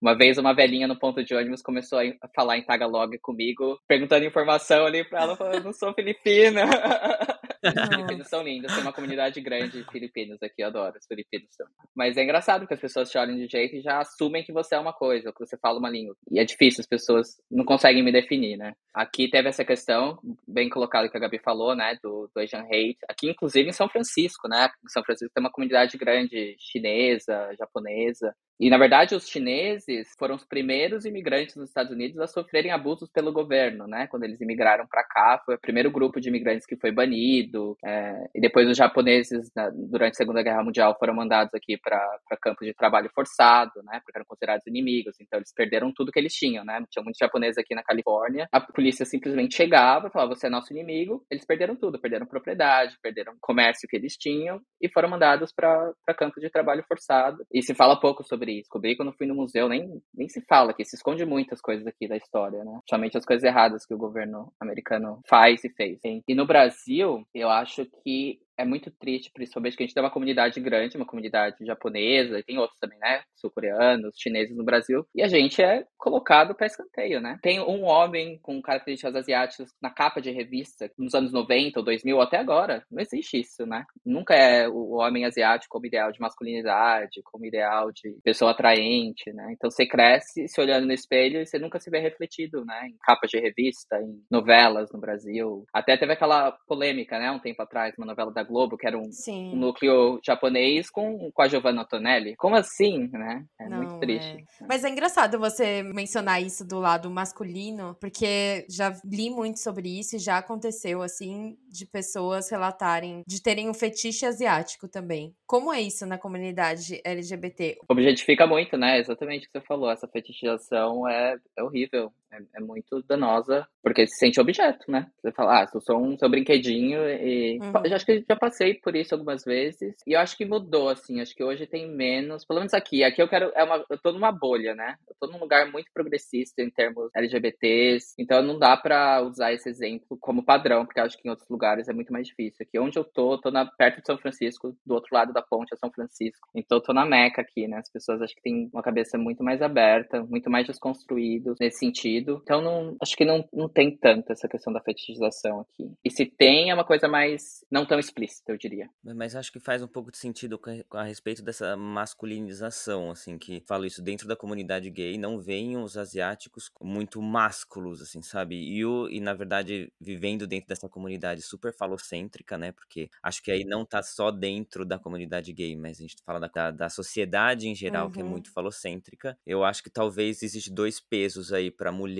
[0.01, 4.25] Uma vez uma velhinha no ponto de ônibus começou a falar em Tagalog comigo, perguntando
[4.25, 6.63] informação ali pra ela, falando, eu não sou filipina.
[7.63, 11.49] Os filipinos são lindos, tem uma comunidade grande de filipinos aqui, eu adoro os filipinos.
[11.55, 11.73] também.
[11.95, 14.75] Mas é engraçado que as pessoas te olham de jeito e já assumem que você
[14.75, 16.15] é uma coisa, que você fala uma língua.
[16.29, 18.73] E é difícil, as pessoas não conseguem me definir, né?
[18.93, 22.97] Aqui teve essa questão, bem colocado que a Gabi falou, né, do, do Asian Hate.
[23.09, 24.69] Aqui, inclusive, em São Francisco, né?
[24.83, 28.35] Em São Francisco tem uma comunidade grande chinesa, japonesa.
[28.61, 33.09] E, na verdade, os chineses foram os primeiros imigrantes nos Estados Unidos a sofrerem abusos
[33.11, 34.05] pelo governo, né?
[34.05, 37.75] Quando eles imigraram para cá, foi o primeiro grupo de imigrantes que foi banido.
[37.83, 41.99] é, e depois os japoneses, na- durante a Segunda Guerra Mundial, foram mandados aqui para
[42.39, 43.99] campos de trabalho forçado, né?
[44.05, 45.15] Porque eram considerados inimigos.
[45.19, 46.83] Então, eles perderam tudo que eles tinham, né?
[46.91, 48.47] Tinha muitos japoneses aqui na Califórnia.
[48.51, 51.25] A polícia simplesmente chegava e falava: você é nosso inimigo.
[51.31, 56.41] Eles perderam tudo, perderam propriedade, perderam comércio que eles tinham e foram mandados para campos
[56.43, 57.43] de trabalho forçado.
[57.51, 58.63] E se fala pouco sobre isso.
[58.63, 62.07] Descobri quando fui no museu, nem, nem se fala aqui, se esconde muitas coisas aqui
[62.07, 62.73] da história, né?
[62.79, 65.99] Principalmente as coisas erradas que o governo americano faz e fez.
[66.27, 70.11] E no Brasil, eu acho que é muito triste, principalmente que a gente tem uma
[70.11, 73.21] comunidade grande, uma comunidade japonesa, e tem outros também, né?
[73.35, 77.39] Sul-coreanos, chineses no Brasil, e a gente é colocado para escanteio, né?
[77.41, 82.15] Tem um homem com características asiáticas na capa de revista nos anos 90 ou 2000
[82.15, 82.83] ou até agora.
[82.91, 83.83] Não existe isso, né?
[84.05, 89.53] Nunca é o homem asiático como ideal de masculinidade, como ideal de pessoa atraente, né?
[89.53, 92.87] Então você cresce se olhando no espelho e você nunca se vê refletido, né?
[92.87, 95.65] Em capas de revista, em novelas no Brasil.
[95.73, 97.31] Até teve aquela polêmica, né?
[97.31, 101.41] Um tempo atrás, uma novela da Globo, que era um, um núcleo japonês com, com
[101.41, 102.35] a Giovanna Antonelli.
[102.35, 103.45] Como assim, né?
[103.59, 104.45] É Não, muito triste.
[104.67, 110.17] Mas é engraçado você mencionar isso do lado masculino, porque já li muito sobre isso
[110.17, 115.33] e já aconteceu, assim, de pessoas relatarem de terem um fetiche asiático também.
[115.47, 117.77] Como é isso na comunidade LGBT?
[117.87, 118.99] Objetifica muito, né?
[118.99, 119.89] Exatamente o que você falou.
[119.89, 122.11] Essa fetichização é, é horrível.
[122.31, 125.07] É, é, muito danosa, porque se sente objeto, né?
[125.21, 127.59] Você fala, ah, eu sou um seu brinquedinho e.
[127.59, 127.85] Uhum.
[127.87, 129.95] Já, acho que já passei por isso algumas vezes.
[130.07, 131.19] E eu acho que mudou, assim.
[131.19, 132.45] Acho que hoje tem menos.
[132.45, 133.03] Pelo menos aqui.
[133.03, 133.51] Aqui eu quero.
[133.55, 134.95] É uma, eu tô numa bolha, né?
[135.09, 138.15] Eu tô num lugar muito progressista em termos LGBTs.
[138.17, 141.87] Então não dá pra usar esse exemplo como padrão, porque acho que em outros lugares
[141.89, 142.65] é muito mais difícil.
[142.65, 145.73] Aqui onde eu tô, tô na, perto de São Francisco, do outro lado da ponte
[145.73, 146.47] é São Francisco.
[146.55, 147.77] Então eu tô na Meca aqui, né?
[147.77, 152.20] As pessoas acho que têm uma cabeça muito mais aberta, muito mais desconstruídos nesse sentido.
[152.21, 155.91] Então não, acho que não, não tem tanto essa questão da fetichização aqui.
[156.03, 158.89] E se tem, é uma coisa mais não tão explícita, eu diria.
[159.03, 160.59] Mas acho que faz um pouco de sentido
[160.91, 165.97] a respeito dessa masculinização, assim, que falo isso dentro da comunidade gay, não veem os
[165.97, 168.55] asiáticos muito másculos, assim, sabe?
[168.55, 172.71] E, o, e na verdade, vivendo dentro dessa comunidade super falocêntrica, né?
[172.71, 176.39] Porque acho que aí não tá só dentro da comunidade gay, mas a gente fala
[176.39, 178.11] da, da sociedade em geral, uhum.
[178.11, 178.53] que é muito uhum.
[178.53, 179.37] falocêntrica.
[179.45, 182.10] Eu acho que talvez existe dois pesos aí para mulher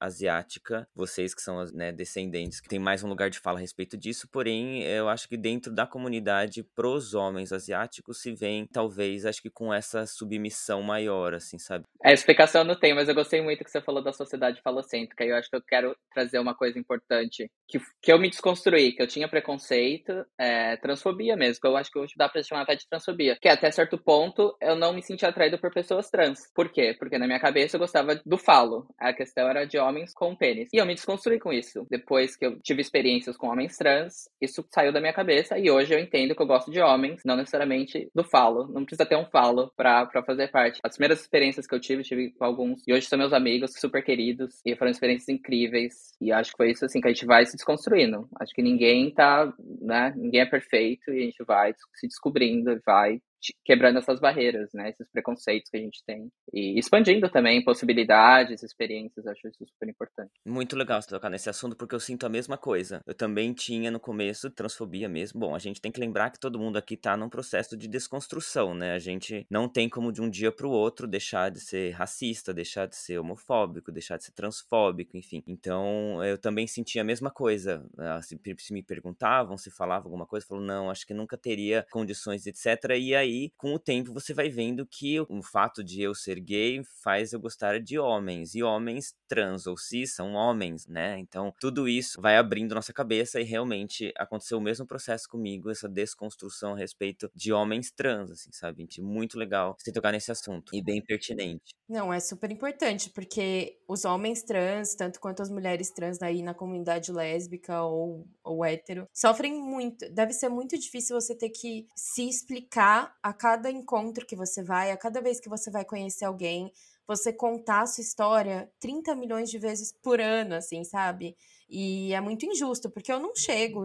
[0.00, 3.96] asiática, vocês que são né, descendentes, que tem mais um lugar de fala a respeito
[3.96, 9.42] disso, porém, eu acho que dentro da comunidade, pros homens asiáticos, se vem, talvez, acho
[9.42, 11.84] que com essa submissão maior, assim, sabe?
[12.02, 15.24] A explicação eu não tenho, mas eu gostei muito que você falou da sociedade falocêntrica,
[15.24, 18.92] e eu acho que eu quero trazer uma coisa importante, que, que eu me desconstruí,
[18.92, 22.62] que eu tinha preconceito, é, transfobia mesmo, que eu acho que hoje dá pra chamar
[22.62, 26.50] até de transfobia, que até certo ponto eu não me sentia atraído por pessoas trans.
[26.54, 26.94] Por quê?
[26.98, 30.68] Porque na minha cabeça eu gostava do falo, a questão era de homens com pênis.
[30.72, 31.86] E eu me desconstruí com isso.
[31.90, 35.94] Depois que eu tive experiências com homens trans, isso saiu da minha cabeça e hoje
[35.94, 38.66] eu entendo que eu gosto de homens, não necessariamente do falo.
[38.68, 40.80] Não precisa ter um falo pra, pra fazer parte.
[40.82, 44.04] As primeiras experiências que eu tive, tive com alguns, e hoje são meus amigos, super
[44.04, 46.14] queridos, e foram experiências incríveis.
[46.20, 48.28] E acho que foi isso, assim, que a gente vai se desconstruindo.
[48.40, 53.20] Acho que ninguém tá, né, ninguém é perfeito e a gente vai se descobrindo, vai
[53.64, 54.90] quebrando essas barreiras, né?
[54.90, 56.30] Esses preconceitos que a gente tem.
[56.52, 60.30] E expandindo também possibilidades, experiências, acho isso super importante.
[60.46, 63.00] Muito legal você tocar nesse assunto, porque eu sinto a mesma coisa.
[63.06, 65.40] Eu também tinha no começo transfobia mesmo.
[65.40, 68.74] Bom, a gente tem que lembrar que todo mundo aqui tá num processo de desconstrução,
[68.74, 68.92] né?
[68.92, 72.86] A gente não tem como de um dia pro outro deixar de ser racista, deixar
[72.86, 75.42] de ser homofóbico, deixar de ser transfóbico, enfim.
[75.46, 77.84] Então, eu também sentia a mesma coisa.
[77.98, 78.38] Ah, se,
[78.72, 82.96] me perguntavam, se falavam alguma coisa, eu não, acho que nunca teria condições, etc.
[82.98, 86.40] E aí aí, com o tempo, você vai vendo que o fato de eu ser
[86.40, 88.54] gay faz eu gostar de homens.
[88.54, 91.18] E homens trans ou cis são homens, né?
[91.18, 95.88] Então, tudo isso vai abrindo nossa cabeça e realmente aconteceu o mesmo processo comigo, essa
[95.88, 98.86] desconstrução a respeito de homens trans, assim, sabe?
[98.98, 101.74] Muito legal você tocar nesse assunto e bem pertinente.
[101.88, 106.54] Não, é super importante, porque os homens trans, tanto quanto as mulheres trans aí na
[106.54, 110.08] comunidade lésbica ou, ou hétero, sofrem muito.
[110.10, 114.90] Deve ser muito difícil você ter que se explicar a cada encontro que você vai,
[114.90, 116.70] a cada vez que você vai conhecer alguém,
[117.06, 121.34] você contar a sua história 30 milhões de vezes por ano, assim, sabe?
[121.66, 123.82] E é muito injusto, porque eu não chego,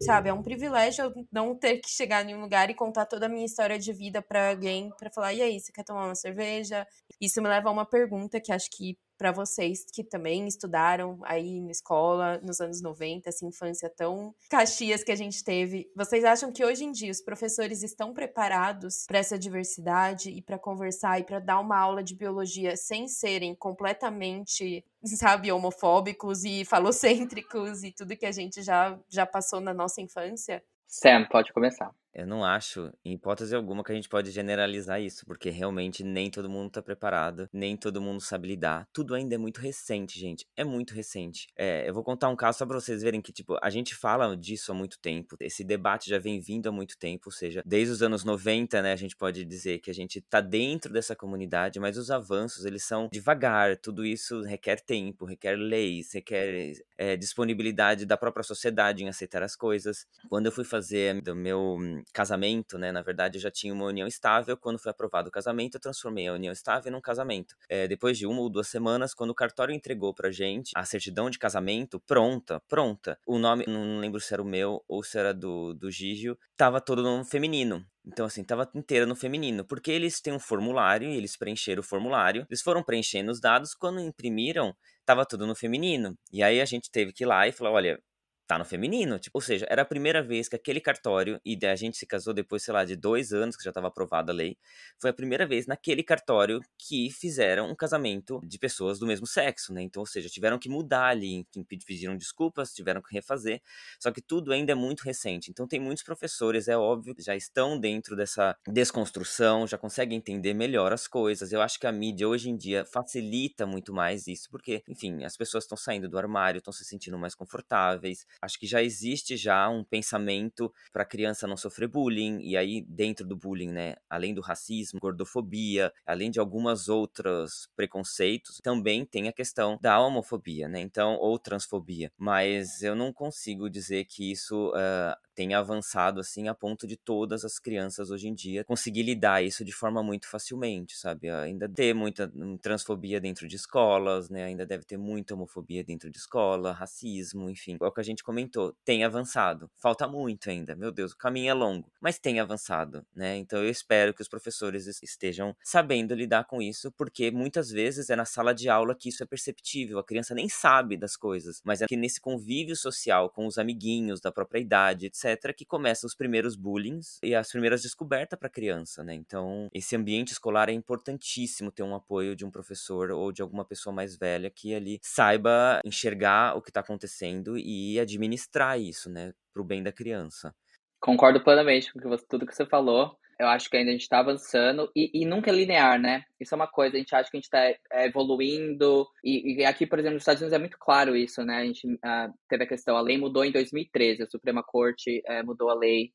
[0.00, 0.30] sabe?
[0.30, 3.28] É um privilégio eu não ter que chegar em um lugar e contar toda a
[3.28, 6.84] minha história de vida para alguém, para falar, e aí, você quer tomar uma cerveja?
[7.20, 11.60] Isso me leva a uma pergunta que acho que para vocês que também estudaram aí
[11.60, 15.88] na escola nos anos 90, essa infância tão caxias que a gente teve.
[15.94, 20.58] Vocês acham que hoje em dia os professores estão preparados para essa diversidade e para
[20.58, 27.84] conversar e para dar uma aula de biologia sem serem completamente, sabe, homofóbicos e falocêntricos
[27.84, 30.64] e tudo que a gente já já passou na nossa infância?
[30.88, 31.94] Sam, pode começar.
[32.14, 36.30] Eu não acho, em hipótese alguma, que a gente pode generalizar isso, porque realmente nem
[36.30, 38.86] todo mundo tá preparado, nem todo mundo sabe lidar.
[38.92, 40.46] Tudo ainda é muito recente, gente.
[40.56, 41.48] É muito recente.
[41.56, 44.36] É, eu vou contar um caso só pra vocês verem que, tipo, a gente fala
[44.36, 45.36] disso há muito tempo.
[45.40, 48.92] Esse debate já vem vindo há muito tempo, ou seja, desde os anos 90, né,
[48.92, 52.84] a gente pode dizer que a gente tá dentro dessa comunidade, mas os avanços, eles
[52.84, 53.76] são devagar.
[53.78, 59.56] Tudo isso requer tempo, requer leis, requer é, disponibilidade da própria sociedade em aceitar as
[59.56, 60.06] coisas.
[60.28, 61.78] Quando eu fui fazer o meu
[62.12, 62.92] casamento, né?
[62.92, 64.56] Na verdade, eu já tinha uma união estável.
[64.56, 67.54] Quando foi aprovado o casamento, eu transformei a união estável num casamento.
[67.68, 71.30] É, depois de uma ou duas semanas, quando o cartório entregou pra gente a certidão
[71.30, 73.18] de casamento, pronta, pronta.
[73.26, 76.80] O nome, não lembro se era o meu ou se era do, do Gigio, tava
[76.80, 77.84] todo no feminino.
[78.04, 79.64] Então, assim, tava inteira no feminino.
[79.64, 83.74] Porque eles têm um formulário, e eles preencheram o formulário, eles foram preenchendo os dados,
[83.74, 86.16] quando imprimiram, tava tudo no feminino.
[86.32, 88.00] E aí a gente teve que ir lá e falar: olha,
[88.46, 89.18] tá no feminino.
[89.18, 92.34] Tipo, ou seja, era a primeira vez que aquele cartório, e a gente se casou
[92.34, 94.56] depois, sei lá, de dois anos que já estava aprovada a lei,
[94.98, 99.72] foi a primeira vez naquele cartório que fizeram um casamento de pessoas do mesmo sexo,
[99.72, 99.82] né?
[99.82, 101.46] Então, ou seja, tiveram que mudar ali,
[101.86, 103.60] pediram desculpas, tiveram que refazer,
[103.98, 105.50] só que tudo ainda é muito recente.
[105.50, 110.92] Então, tem muitos professores, é óbvio, já estão dentro dessa desconstrução, já conseguem entender melhor
[110.92, 111.52] as coisas.
[111.52, 115.36] Eu acho que a mídia hoje em dia facilita muito mais isso, porque, enfim, as
[115.36, 119.68] pessoas estão saindo do armário, estão se sentindo mais confortáveis, acho que já existe já
[119.68, 124.34] um pensamento para a criança não sofrer bullying, e aí dentro do bullying, né, além
[124.34, 130.80] do racismo, gordofobia, além de algumas outros preconceitos, também tem a questão da homofobia, né,
[130.80, 136.54] então, ou transfobia, mas eu não consigo dizer que isso uh, tenha avançado assim a
[136.54, 140.96] ponto de todas as crianças hoje em dia conseguir lidar isso de forma muito facilmente,
[140.96, 141.28] sabe?
[141.30, 144.44] Ainda ter muita hum, transfobia dentro de escolas, né?
[144.44, 147.76] Ainda deve ter muita homofobia dentro de escola, racismo, enfim.
[147.80, 149.68] É o que a gente comentou, tem avançado.
[149.76, 153.36] Falta muito ainda, meu Deus, o caminho é longo, mas tem avançado, né?
[153.36, 158.16] Então eu espero que os professores estejam sabendo lidar com isso, porque muitas vezes é
[158.16, 161.82] na sala de aula que isso é perceptível, a criança nem sabe das coisas, mas
[161.82, 166.14] é que nesse convívio social com os amiguinhos da própria idade, etc que começam os
[166.14, 169.14] primeiros bullying e as primeiras descobertas para a criança, né?
[169.14, 173.64] Então, esse ambiente escolar é importantíssimo ter um apoio de um professor ou de alguma
[173.64, 179.32] pessoa mais velha que ali saiba enxergar o que está acontecendo e administrar isso, né,
[179.52, 180.54] para o bem da criança.
[181.00, 183.16] Concordo plenamente com tudo que você falou.
[183.40, 186.22] Eu acho que ainda a gente está avançando e, e, nunca é linear, né?
[186.38, 189.04] Isso é uma coisa, a gente acha que a gente está é, evoluindo.
[189.24, 191.56] E, e, aqui, por exemplo, nos Estados Unidos é muito claro isso, né?
[191.56, 195.44] A gente uh, teve a questão, a lei mudou em 2013, a Suprema Corte uh,
[195.44, 196.12] mudou a lei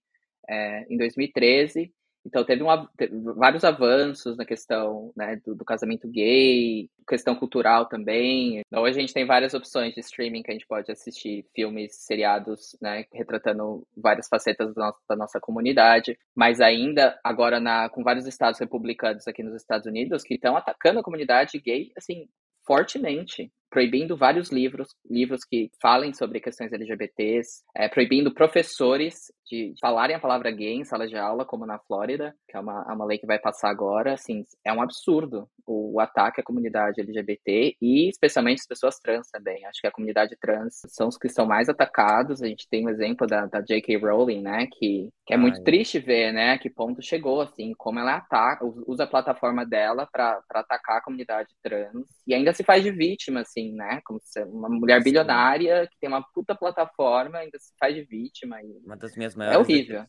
[0.50, 1.92] uh, em 2013.
[2.28, 2.64] Então, teve,
[2.98, 8.62] teve vários avanços na questão né, do, do, casamento gay, questão cultural também.
[8.68, 11.96] Então, hoje a gente tem várias opções de streaming que a gente pode assistir filmes,
[11.96, 16.20] seriados, né, retratando várias facetas da nossa, da nossa comunidade.
[16.36, 21.00] Mas ainda, agora, na, com vários estados republicanos aqui nos Estados Unidos que estão atacando
[21.00, 22.28] a comunidade gay, assim,
[22.66, 30.16] fortemente proibindo vários livros, livros que falem sobre questões LGBTs, é, proibindo professores de falarem
[30.16, 33.06] a palavra gay em sala de aula, como na Flórida, que é uma, é uma
[33.06, 37.76] lei que vai passar agora, assim, é um absurdo o, o, ataque à comunidade LGBT
[37.82, 39.66] e especialmente as pessoas trans também.
[39.66, 42.42] Acho que a comunidade trans são os que são mais atacados.
[42.42, 43.98] A gente tem o um exemplo da, da J.K.
[43.98, 45.64] Rowling, né, que, que é muito Ai.
[45.64, 50.42] triste ver, né, que ponto chegou, assim, como ela ataca, usa a plataforma dela para
[50.52, 54.00] atacar a comunidade trans e ainda se faz de vítima, assim, né?
[54.06, 55.90] Como se uma mulher bilionária Sim.
[55.90, 58.64] que tem uma puta plataforma ainda se faz de vítima.
[58.64, 58.80] E...
[58.86, 60.06] Uma das minhas é maiores é horrível.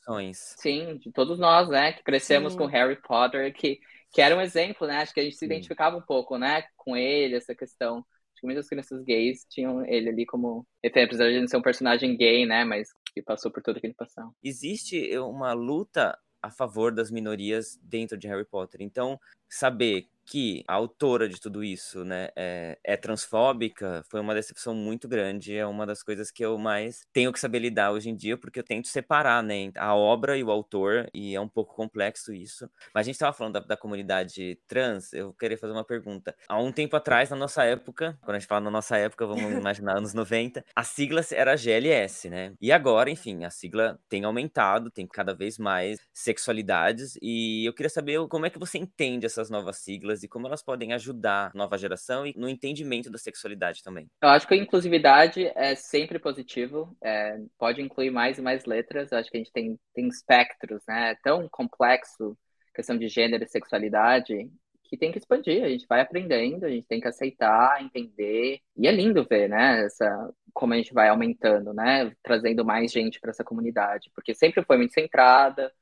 [0.57, 1.95] Sim, de todos nós, né?
[1.95, 2.59] Que crescemos Sim.
[2.61, 3.81] com Harry Potter, que,
[4.13, 4.99] que era um exemplo, né?
[4.99, 5.47] Acho que a gente se Sim.
[5.47, 6.63] identificava um pouco, né?
[6.77, 8.07] Com ele, essa questão.
[8.43, 12.65] Muitas crianças gays tinham ele ali como apesar de não ser um personagem gay, né?
[12.65, 14.33] Mas que passou por tudo que ele passou.
[14.43, 18.81] Existe uma luta a favor das minorias dentro de Harry Potter.
[18.81, 24.75] Então, saber que a autora de tudo isso, né, é, é, transfóbica, foi uma decepção
[24.75, 25.57] muito grande.
[25.57, 28.59] É uma das coisas que eu mais tenho que saber lidar hoje em dia, porque
[28.59, 32.69] eu tento separar, né, a obra e o autor, e é um pouco complexo isso.
[32.95, 36.35] Mas a gente estava falando da, da, comunidade trans, eu queria fazer uma pergunta.
[36.47, 39.45] Há um tempo atrás, na nossa época, quando a gente fala na nossa época, vamos
[39.57, 42.53] imaginar anos 90, a sigla era GLS, né?
[42.61, 47.89] E agora, enfim, a sigla tem aumentado, tem cada vez mais sexualidades, e eu queria
[47.89, 51.57] saber como é que você entende essas novas siglas e como elas podem ajudar a
[51.57, 54.09] nova geração e no entendimento da sexualidade também.
[54.23, 59.13] Eu acho que a inclusividade é sempre positivo, é, pode incluir mais e mais letras.
[59.13, 61.13] Eu acho que a gente tem, tem espectros, né?
[61.13, 62.37] É tão complexo
[62.75, 64.49] questão de gênero e sexualidade
[64.89, 68.61] que tem que expandir, a gente vai aprendendo, a gente tem que aceitar, entender.
[68.77, 73.21] E é lindo ver, né, essa como a gente vai aumentando, né, trazendo mais gente
[73.21, 75.73] para essa comunidade, porque sempre foi muito centrada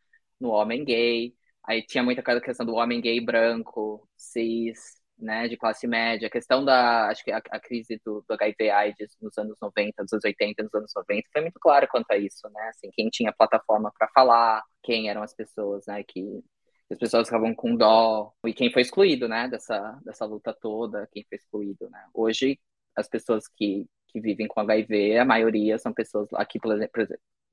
[0.40, 1.34] no homem gay,
[1.66, 4.78] Aí tinha muita questão do homem gay branco, cis,
[5.18, 6.28] né, de classe média.
[6.28, 10.02] A questão da, acho que a, a crise do, do HIV AIDS nos anos 90,
[10.02, 12.68] nos anos 80, nos anos 90 foi muito clara quanto a isso, né?
[12.68, 16.42] Assim, quem tinha plataforma para falar, quem eram as pessoas, né, que
[16.90, 21.24] as pessoas ficavam com dó e quem foi excluído, né, dessa dessa luta toda, quem
[21.28, 22.06] foi excluído, né?
[22.14, 22.58] Hoje
[22.96, 27.02] as pessoas que que vivem com HIV, a maioria são pessoas aqui, por exemplo,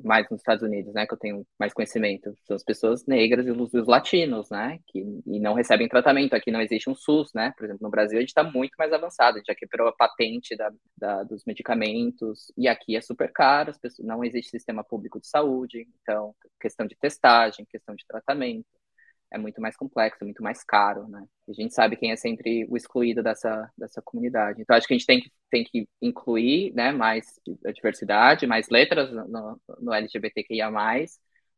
[0.04, 3.52] mais nos Estados Unidos, né, que eu tenho mais conhecimento, são as pessoas negras e
[3.52, 6.34] os, os latinos, né, que e não recebem tratamento.
[6.34, 8.92] Aqui não existe um SUS, né, por exemplo, no Brasil a gente está muito mais
[8.94, 13.32] avançado, a gente já quebrou a patente da, da, dos medicamentos, e aqui é super
[13.32, 18.06] caro, as pessoas, não existe sistema público de saúde, então, questão de testagem, questão de
[18.08, 18.66] tratamento,
[19.34, 22.78] é muito mais complexo, muito mais caro, né, a gente sabe quem é sempre o
[22.78, 24.62] excluído dessa, dessa comunidade.
[24.62, 27.26] Então, acho que a gente tem que tem que incluir, né, mais
[27.76, 30.72] diversidade, mais letras no, no LGBTQIA+,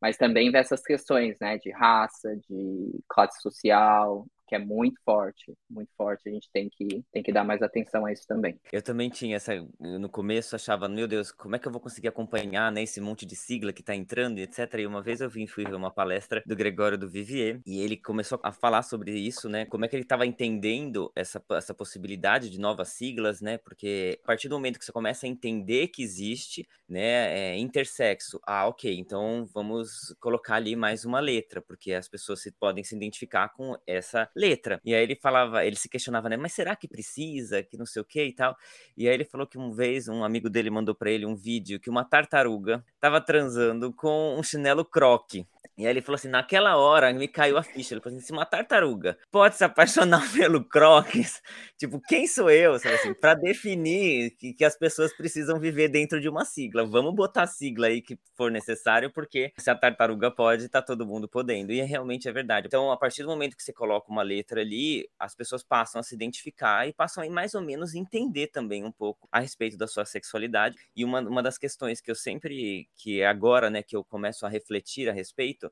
[0.02, 5.92] mas também dessas questões, né, de raça, de classe social, que é muito forte, muito
[5.98, 6.30] forte.
[6.30, 8.60] A gente tem que, tem que dar mais atenção a isso também.
[8.72, 9.54] Eu também tinha essa.
[9.80, 13.26] No começo achava, meu Deus, como é que eu vou conseguir acompanhar né, esse monte
[13.26, 14.74] de sigla que tá entrando, etc.
[14.80, 17.98] E uma vez eu vim, fui ver uma palestra do Gregório do Vivier e ele
[17.98, 19.66] começou a falar sobre isso, né?
[19.66, 23.58] Como é que ele estava entendendo essa, essa possibilidade de novas siglas, né?
[23.58, 28.40] Porque a partir do momento que você começa a entender que existe, né, é, intersexo,
[28.46, 32.96] ah, ok, então vamos colocar ali mais uma letra, porque as pessoas se, podem se
[32.96, 34.82] identificar com essa letra.
[34.84, 36.38] E aí ele falava, ele se questionava, né?
[36.38, 37.64] Mas será que precisa?
[37.64, 38.56] Que não sei o que e tal.
[38.98, 41.80] E aí ele falou que uma vez um amigo dele mandou para ele um vídeo
[41.80, 45.48] que uma tartaruga estava transando com um chinelo croque.
[45.78, 47.94] E aí ele falou assim, naquela hora me caiu a ficha.
[47.94, 51.42] Ele falou assim, se uma tartaruga pode se apaixonar pelo Crocs,
[51.78, 56.30] tipo, quem sou eu, assim, para definir que, que as pessoas precisam viver dentro de
[56.30, 56.86] uma sigla.
[56.86, 61.06] Vamos botar a sigla aí que for necessário, porque se a tartaruga pode, tá todo
[61.06, 61.72] mundo podendo.
[61.74, 62.68] E é, realmente é verdade.
[62.68, 66.04] Então, a partir do momento que você coloca uma letra ali, as pessoas passam a
[66.04, 69.88] se identificar e passam a mais ou menos entender também um pouco a respeito da
[69.88, 70.78] sua sexualidade.
[70.96, 74.46] E uma, uma das questões que eu sempre, que é agora, né, que eu começo
[74.46, 75.65] a refletir a respeito,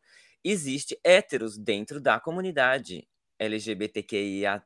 [0.44, 3.08] existe héteros dentro da comunidade
[3.40, 4.66] LGBTQIAP+,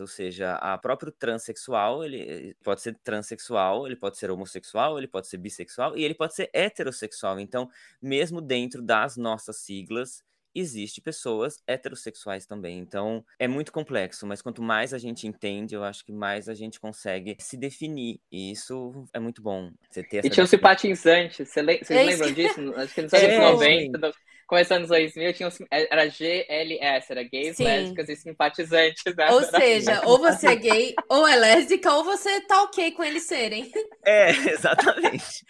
[0.00, 5.26] ou seja, a próprio transexual, ele pode ser transexual, ele pode ser homossexual, ele pode
[5.26, 7.40] ser bissexual e ele pode ser heterossexual.
[7.40, 7.68] Então,
[8.00, 10.22] mesmo dentro das nossas siglas,
[10.54, 12.78] existe pessoas heterossexuais também.
[12.78, 16.54] Então, é muito complexo, mas quanto mais a gente entende, eu acho que mais a
[16.54, 18.20] gente consegue se definir.
[18.30, 19.70] E isso é muito bom.
[19.90, 22.74] Você ter e tinha um simpatizante, vocês lembram disso?
[22.76, 24.12] Acho que nos anos é, 90,
[24.48, 27.64] começando nos 2000, tinha um, era GLS, era gays, Sim.
[27.64, 29.14] lésbicas e simpatizantes.
[29.14, 29.30] Né?
[29.30, 33.24] Ou seja, ou você é gay, ou é lésbica, ou você tá ok com eles
[33.24, 33.70] serem.
[34.04, 35.44] É, exatamente.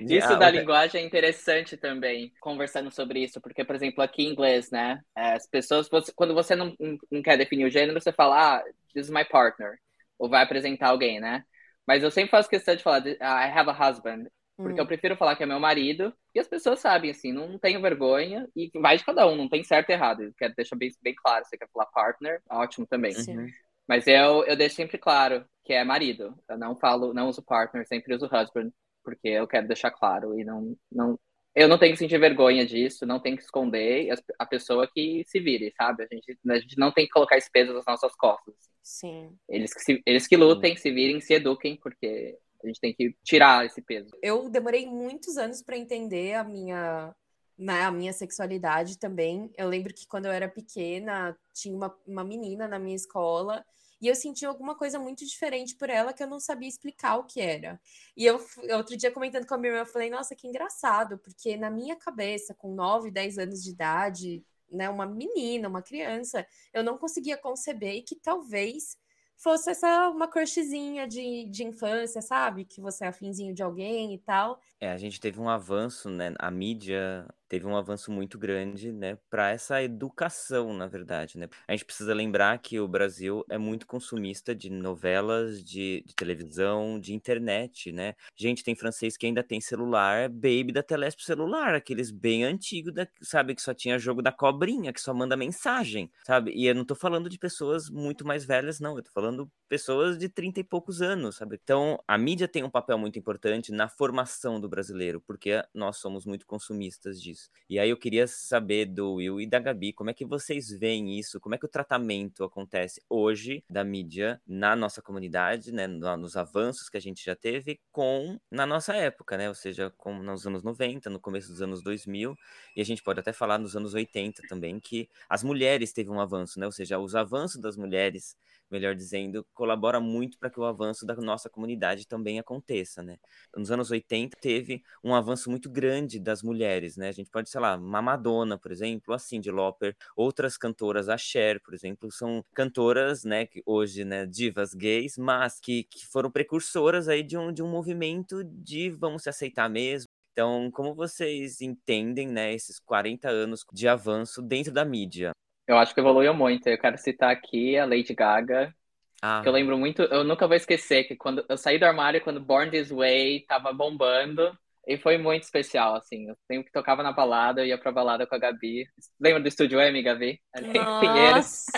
[0.00, 4.70] isso da linguagem é interessante também, conversando sobre isso, porque, por exemplo, aqui em inglês,
[4.70, 6.74] né, as pessoas, quando você não,
[7.10, 8.62] não quer definir o gênero, você fala, ah,
[8.94, 9.76] this is my partner,
[10.18, 11.44] ou vai apresentar alguém, né?
[11.86, 14.24] Mas eu sempre faço questão de falar, I have a husband.
[14.58, 14.82] Porque hum.
[14.82, 18.48] eu prefiro falar que é meu marido e as pessoas sabem, assim, não tenho vergonha
[18.56, 20.24] e vai de cada um, não tem certo e errado.
[20.24, 21.44] Eu quero deixar bem, bem claro.
[21.44, 23.12] Você quer falar partner, ótimo também.
[23.12, 23.38] Sim.
[23.38, 23.48] Uhum.
[23.86, 26.36] Mas eu, eu deixo sempre claro que é marido.
[26.48, 28.70] Eu não falo, não uso partner, sempre uso husband,
[29.04, 31.18] porque eu quero deixar claro e não, não,
[31.54, 35.38] eu não tenho que sentir vergonha disso, não tenho que esconder a pessoa que se
[35.40, 36.02] vire, sabe?
[36.02, 38.54] A gente, a gente não tem que colocar esse peso nas nossas costas.
[38.82, 39.36] Sim.
[39.48, 43.14] Eles que, se, eles que lutem, se virem, se eduquem, porque a gente tem que
[43.22, 44.10] tirar esse peso.
[44.22, 47.14] Eu demorei muitos anos para entender a minha
[47.58, 49.50] né, a minha sexualidade também.
[49.56, 53.64] Eu lembro que quando eu era pequena, tinha uma, uma menina na minha escola
[54.00, 57.24] e eu senti alguma coisa muito diferente por ela que eu não sabia explicar o
[57.24, 57.80] que era.
[58.16, 58.40] E eu,
[58.76, 61.96] outro dia, comentando com a minha irmã, eu falei, nossa, que engraçado, porque na minha
[61.96, 67.36] cabeça, com 9, 10 anos de idade, né, uma menina, uma criança, eu não conseguia
[67.36, 68.96] conceber que talvez
[69.38, 72.64] fosse essa uma crushzinha de, de infância, sabe?
[72.64, 74.60] Que você é afinzinho de alguém e tal.
[74.80, 76.34] É, a gente teve um avanço, né?
[76.38, 81.48] A mídia teve um avanço muito grande, né, para essa educação, na verdade, né?
[81.66, 86.98] A gente precisa lembrar que o Brasil é muito consumista de novelas, de, de televisão,
[87.00, 88.14] de internet, né?
[88.36, 93.06] Gente, tem francês que ainda tem celular, baby da Telesp celular, aqueles bem antigos, da,
[93.22, 96.52] sabe, que só tinha jogo da cobrinha, que só manda mensagem, sabe?
[96.54, 100.18] E eu não tô falando de pessoas muito mais velhas, não, eu tô falando pessoas
[100.18, 101.58] de 30 e poucos anos, sabe?
[101.62, 106.24] Então, a mídia tem um papel muito importante na formação do brasileiro, porque nós somos
[106.24, 107.50] muito consumistas disso.
[107.68, 111.18] E aí eu queria saber do Will e da Gabi, como é que vocês veem
[111.18, 111.40] isso?
[111.40, 116.88] Como é que o tratamento acontece hoje da mídia na nossa comunidade, né, nos avanços
[116.88, 119.48] que a gente já teve com na nossa época, né?
[119.48, 122.34] Ou seja, com nos anos 90, no começo dos anos 2000,
[122.74, 126.20] e a gente pode até falar nos anos 80 também que as mulheres teve um
[126.20, 126.66] avanço, né?
[126.66, 128.36] Ou seja, os avanços das mulheres
[128.70, 133.18] melhor dizendo, colabora muito para que o avanço da nossa comunidade também aconteça, né?
[133.56, 137.08] Nos anos 80 teve um avanço muito grande das mulheres, né?
[137.08, 141.16] A gente pode, sei lá, uma Madonna, por exemplo, a Cyndi Lauper, outras cantoras, a
[141.16, 146.30] Cher, por exemplo, são cantoras, né, que hoje, né, divas gays, mas que, que foram
[146.30, 151.60] precursoras aí de um, de um movimento de vamos se aceitar mesmo, então, como vocês
[151.60, 155.32] entendem, né, esses 40 anos de avanço dentro da mídia?
[155.68, 156.66] Eu acho que evoluiu muito.
[156.66, 158.74] Eu quero citar aqui a Lady Gaga.
[159.20, 159.40] Ah.
[159.42, 162.40] Que eu lembro muito, eu nunca vou esquecer que quando eu saí do armário, quando
[162.40, 164.56] Born This Way tava bombando,
[164.88, 166.30] E foi muito especial, assim.
[166.30, 168.86] Eu sempre que tocava na balada, eu ia pra balada com a Gabi.
[169.20, 170.40] Lembra do Estúdio M, Gabi?
[170.54, 171.70] Ali Nossa,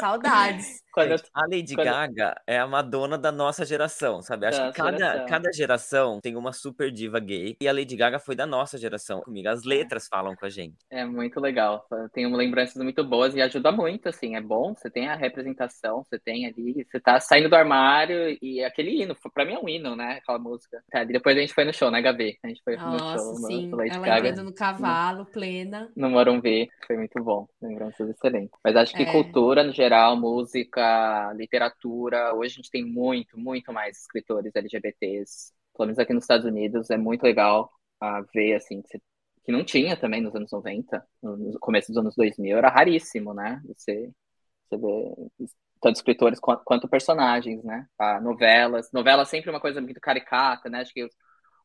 [0.00, 0.82] saudades.
[0.94, 1.18] Quando eu...
[1.34, 1.86] A Lady Quando...
[1.86, 4.46] Gaga é a Madonna da nossa geração, sabe?
[4.46, 5.26] Acho da que cada geração.
[5.26, 7.56] cada geração tem uma super diva gay.
[7.60, 9.48] E a Lady Gaga foi da nossa geração comigo.
[9.48, 10.76] As letras falam com a gente.
[10.88, 11.84] É muito legal.
[12.12, 14.36] Tenho lembranças muito boas e ajuda muito, assim.
[14.36, 18.62] É bom, você tem a representação, você tem ali, você tá saindo do armário e
[18.62, 20.20] aquele hino, pra mim é um hino, né?
[20.22, 20.80] Aquela música.
[20.92, 22.38] É, depois a gente foi no show, né, Gabi?
[22.44, 23.46] A gente foi nossa, no show.
[23.48, 23.68] Sim.
[23.68, 24.42] No Lady Ela Gaga.
[24.42, 25.90] no cavalo, plena.
[25.96, 26.70] No Morumbi.
[26.86, 27.46] Foi muito bom.
[27.60, 28.58] Lembranças excelentes.
[28.62, 29.12] Mas acho que é.
[29.12, 35.52] cultura, no geral, música, literatura, hoje a gente tem muito, muito mais escritores LGBTs.
[35.76, 39.00] Pelo menos aqui nos Estados Unidos é muito legal a ver, assim, que,
[39.44, 43.60] que não tinha também nos anos 90, no começo dos anos 2000, era raríssimo, né?
[43.66, 44.10] Você,
[44.68, 45.48] você vê
[45.80, 47.86] tanto escritores quanto, quanto personagens, né?
[47.98, 48.90] Ah, novelas.
[48.92, 50.80] Novela sempre uma coisa muito caricata, né?
[50.80, 51.06] Acho que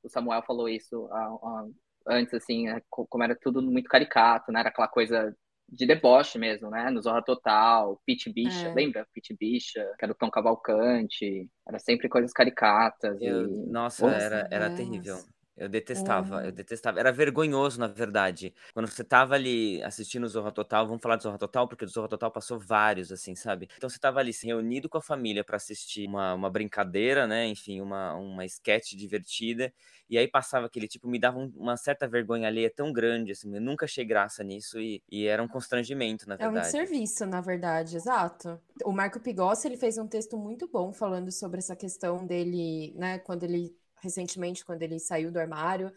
[0.04, 1.66] o Samuel falou isso ah, ah,
[2.08, 4.62] antes, assim, é, como era tudo muito caricato, né?
[4.62, 5.36] Era aquela coisa
[5.72, 6.90] de deboche mesmo, né?
[6.90, 8.74] No Zorra Total, Pete Bicha, é.
[8.74, 9.08] lembra?
[9.14, 13.22] Pete Bicha, que era o Tom Cavalcante, era sempre coisas caricatas.
[13.22, 13.68] Eu, e...
[13.68, 15.18] Nossa, era, era terrível.
[15.60, 16.46] Eu detestava, uhum.
[16.46, 17.00] eu detestava.
[17.00, 18.54] Era vergonhoso, na verdade.
[18.74, 21.92] Quando você tava ali assistindo o Zorra Total, vamos falar de Zorra Total, porque do
[21.92, 23.68] Zorra Total passou vários, assim, sabe?
[23.76, 27.46] Então você tava ali reunido com a família para assistir uma, uma brincadeira, né?
[27.48, 29.74] Enfim, uma, uma sketch divertida.
[30.10, 33.54] E aí passava aquele tipo, me dava um, uma certa vergonha alheia tão grande, assim,
[33.54, 36.66] eu nunca achei graça nisso e, e era um constrangimento, na verdade.
[36.66, 38.60] É um serviço, na verdade, exato.
[38.84, 43.20] O Marco Pigossi, ele fez um texto muito bom falando sobre essa questão dele, né,
[43.20, 45.92] quando ele recentemente, quando ele saiu do armário.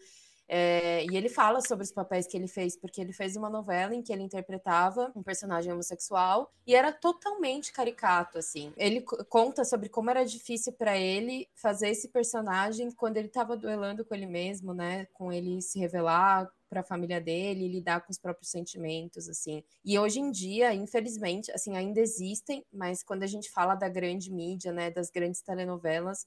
[0.47, 3.95] É, e ele fala sobre os papéis que ele fez, porque ele fez uma novela
[3.95, 8.73] em que ele interpretava um personagem homossexual e era totalmente caricato, assim.
[8.75, 14.03] Ele conta sobre como era difícil para ele fazer esse personagem quando ele estava duelando
[14.03, 15.07] com ele mesmo, né?
[15.13, 19.63] Com ele se revelar para a família dele, lidar com os próprios sentimentos, assim.
[19.85, 24.31] E hoje em dia, infelizmente, assim, ainda existem, mas quando a gente fala da grande
[24.31, 26.25] mídia, né, das grandes telenovelas,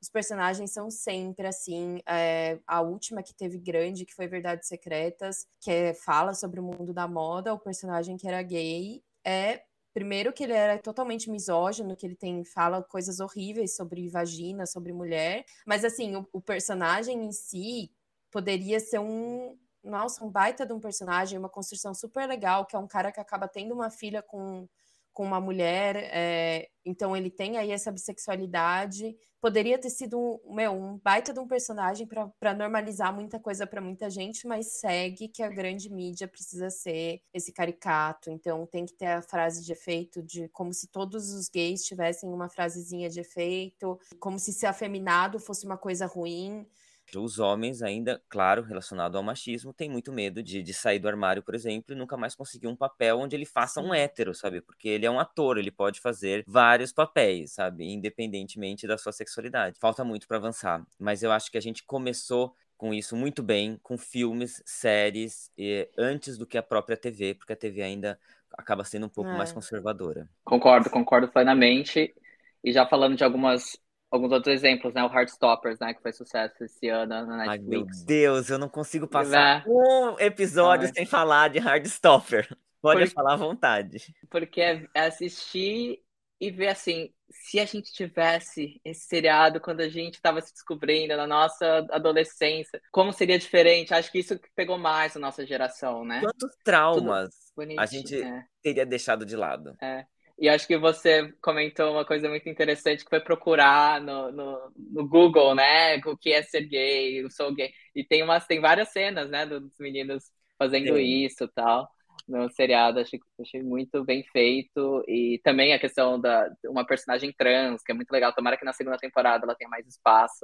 [0.00, 2.00] os personagens são sempre assim.
[2.08, 6.62] É, a última que teve grande, que foi Verdades Secretas, que é, fala sobre o
[6.62, 9.62] mundo da moda, o personagem que era gay é.
[9.92, 14.92] Primeiro que ele era totalmente misógino, que ele tem fala coisas horríveis sobre vagina, sobre
[14.92, 17.90] mulher, mas assim, o, o personagem em si
[18.30, 22.78] poderia ser um, nossa, um baita de um personagem, uma construção super legal, que é
[22.78, 24.68] um cara que acaba tendo uma filha com
[25.16, 29.16] com uma mulher, é, então ele tem aí essa bissexualidade.
[29.40, 34.10] Poderia ter sido meu, um baita de um personagem para normalizar muita coisa para muita
[34.10, 38.30] gente, mas segue que a grande mídia precisa ser esse caricato.
[38.30, 42.28] Então tem que ter a frase de efeito de como se todos os gays tivessem
[42.30, 46.66] uma frasezinha de efeito, como se ser afeminado fosse uma coisa ruim.
[47.14, 51.42] Os homens, ainda, claro, relacionado ao machismo, têm muito medo de, de sair do armário,
[51.42, 54.60] por exemplo, e nunca mais conseguir um papel onde ele faça um hétero, sabe?
[54.60, 57.84] Porque ele é um ator, ele pode fazer vários papéis, sabe?
[57.84, 59.78] Independentemente da sua sexualidade.
[59.78, 63.78] Falta muito para avançar, mas eu acho que a gente começou com isso muito bem,
[63.82, 65.50] com filmes, séries,
[65.96, 68.18] antes do que a própria TV, porque a TV ainda
[68.52, 69.36] acaba sendo um pouco é.
[69.36, 70.28] mais conservadora.
[70.44, 72.14] Concordo, concordo plenamente.
[72.62, 73.78] E já falando de algumas
[74.10, 75.04] alguns outros exemplos, né?
[75.04, 75.94] O Heartstoppers, né?
[75.94, 77.50] Que foi sucesso esse ano na Netflix.
[77.50, 79.68] Ai, meu Deus, eu não consigo passar é.
[79.68, 82.48] um episódio sem falar de Heartstopper.
[82.80, 84.14] Pode falar à vontade.
[84.30, 86.00] Porque é, é assistir
[86.40, 91.16] e ver assim, se a gente tivesse esse seriado quando a gente estava se descobrindo
[91.16, 93.94] na nossa adolescência, como seria diferente?
[93.94, 96.20] Acho que isso pegou mais a nossa geração, né?
[96.20, 97.30] Quantos traumas
[97.78, 98.44] a gente é.
[98.62, 99.76] teria deixado de lado?
[99.82, 100.06] É.
[100.38, 105.08] E acho que você comentou uma coisa muito interessante que foi procurar no, no, no,
[105.08, 105.96] Google, né?
[106.04, 107.72] O que é ser gay, eu sou gay.
[107.94, 110.24] E tem umas, tem várias cenas, né, dos meninos
[110.58, 111.24] fazendo Sim.
[111.24, 111.88] isso tal
[112.26, 115.04] no seriado, achei, achei muito bem feito.
[115.06, 118.32] E também a questão da uma personagem trans, que é muito legal.
[118.32, 120.40] Tomara que na segunda temporada ela tenha mais espaço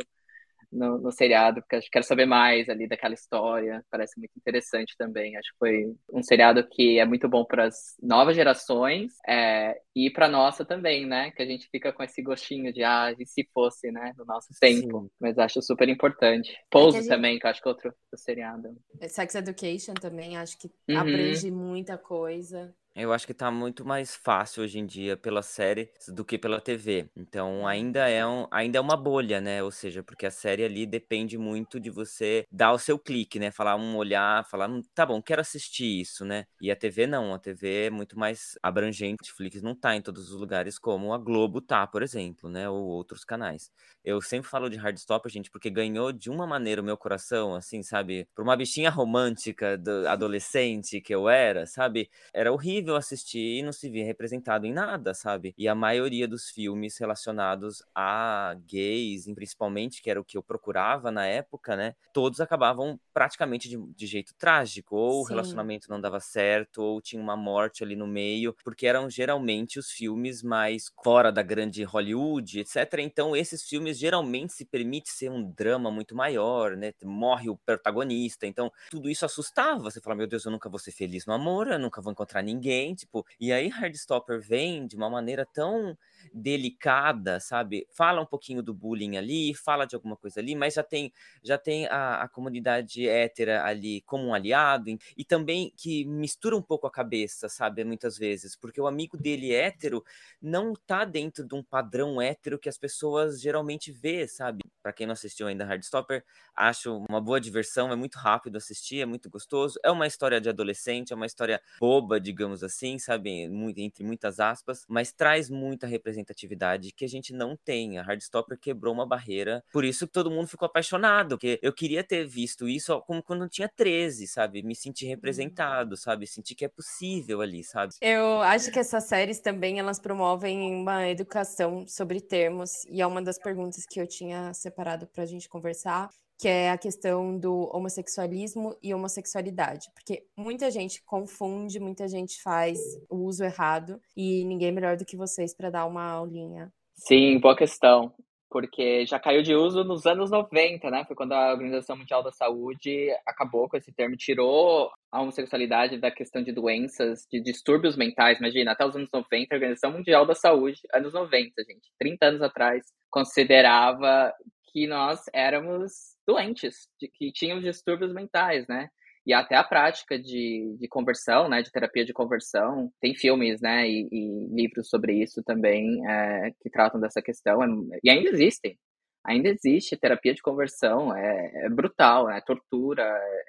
[0.73, 3.85] no, no seriado, porque acho que quero saber mais ali daquela história.
[3.91, 5.37] Parece muito interessante também.
[5.37, 10.11] Acho que foi um seriado que é muito bom para as novas gerações é, e
[10.11, 11.31] para nossa também, né?
[11.33, 14.13] Que a gente fica com esse gostinho de, ah, e se fosse, né?
[14.17, 15.03] No nosso tempo.
[15.03, 15.11] Sim.
[15.21, 16.57] Mas acho super importante.
[16.71, 17.11] Pose é gente...
[17.11, 18.77] também, que eu acho que é outro, outro seriado.
[19.09, 20.99] Sex Education também, acho que uhum.
[20.99, 22.75] abrange muita coisa.
[22.95, 26.61] Eu acho que tá muito mais fácil hoje em dia pela série do que pela
[26.61, 27.09] TV.
[27.17, 29.63] Então ainda é, um, ainda é uma bolha, né?
[29.63, 33.51] Ou seja, porque a série ali depende muito de você dar o seu clique, né?
[33.51, 36.45] Falar um olhar, falar, hum, tá bom, quero assistir isso, né?
[36.61, 39.23] E a TV não, a TV é muito mais abrangente.
[39.23, 42.69] Netflix não tá em todos os lugares como a Globo tá, por exemplo, né?
[42.69, 43.71] Ou outros canais.
[44.05, 47.83] Eu sempre falo de Hardstopper, gente, porque ganhou de uma maneira o meu coração, assim,
[47.83, 48.27] sabe?
[48.35, 52.11] Por uma bichinha romântica do adolescente que eu era, sabe?
[52.33, 55.55] Era horrível horrível assistir e não se via representado em nada, sabe?
[55.57, 61.11] E a maioria dos filmes relacionados a gays, principalmente, que era o que eu procurava
[61.11, 61.95] na época, né?
[62.13, 64.97] Todos acabavam praticamente de, de jeito trágico.
[64.97, 65.21] Ou Sim.
[65.21, 69.79] o relacionamento não dava certo, ou tinha uma morte ali no meio, porque eram geralmente
[69.79, 73.01] os filmes mais fora da grande Hollywood, etc.
[73.01, 76.93] Então, esses filmes geralmente se permite ser um drama muito maior, né?
[77.05, 78.47] Morre o protagonista.
[78.47, 79.83] Então, tudo isso assustava.
[79.83, 82.43] Você fala, meu Deus, eu nunca vou ser feliz no amor, eu nunca vou encontrar
[82.43, 85.97] ninguém ninguém, tipo, e aí Hardstopper vem de uma maneira tão
[86.33, 87.87] delicada, sabe?
[87.91, 91.13] Fala um pouquinho do bullying ali, fala de alguma coisa ali, mas já tem
[91.43, 96.63] já tem a, a comunidade hétera ali como um aliado e, também que mistura um
[96.63, 97.85] pouco a cabeça, sabe?
[97.85, 100.05] Muitas vezes, porque o amigo dele hétero
[100.41, 104.63] não tá dentro de um padrão hétero que as pessoas geralmente vê, sabe?
[104.83, 109.07] Para quem não assistiu ainda Hardstopper, acho uma boa diversão, é muito rápido assistir, é
[109.07, 113.49] muito gostoso, é uma história de adolescente, é uma história boba, digamos assim, sabe?
[113.49, 117.99] Muito, entre muitas aspas, mas traz muita representação representatividade que a gente não tem.
[117.99, 122.27] A Hardstopper quebrou uma barreira, por isso todo mundo ficou apaixonado, porque eu queria ter
[122.27, 124.63] visto isso como quando eu tinha 13, sabe?
[124.63, 125.11] Me sentir uhum.
[125.13, 126.27] representado, sabe?
[126.27, 127.95] Sentir que é possível ali, sabe?
[128.01, 133.23] Eu acho que essas séries também, elas promovem uma educação sobre termos, e é uma
[133.23, 136.11] das perguntas que eu tinha separado pra gente conversar,
[136.43, 142.81] que é a questão do homossexualismo e homossexualidade, porque muita gente confunde, muita gente faz
[143.09, 146.73] o uso errado e ninguém é melhor do que vocês para dar uma aulinha.
[146.97, 148.13] Sim, boa questão,
[148.51, 151.05] porque já caiu de uso nos anos 90, né?
[151.07, 156.11] Foi quando a Organização Mundial da Saúde acabou com esse termo, tirou a homossexualidade da
[156.11, 158.41] questão de doenças, de distúrbios mentais.
[158.41, 162.43] Imagina, até os anos 90, a Organização Mundial da Saúde, anos 90, gente, 30 anos
[162.43, 164.35] atrás, considerava
[164.73, 168.89] que nós éramos doentes, de, que tinham distúrbios mentais, né?
[169.25, 173.89] E até a prática de, de conversão, né, de terapia de conversão, tem filmes, né,
[173.89, 178.77] e, e livros sobre isso também é, que tratam dessa questão, é, e ainda existem,
[179.25, 183.05] ainda existe terapia de conversão, é, é brutal, é tortura,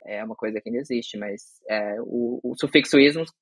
[0.05, 2.97] é uma coisa que ainda existe, mas é, o, o sufixo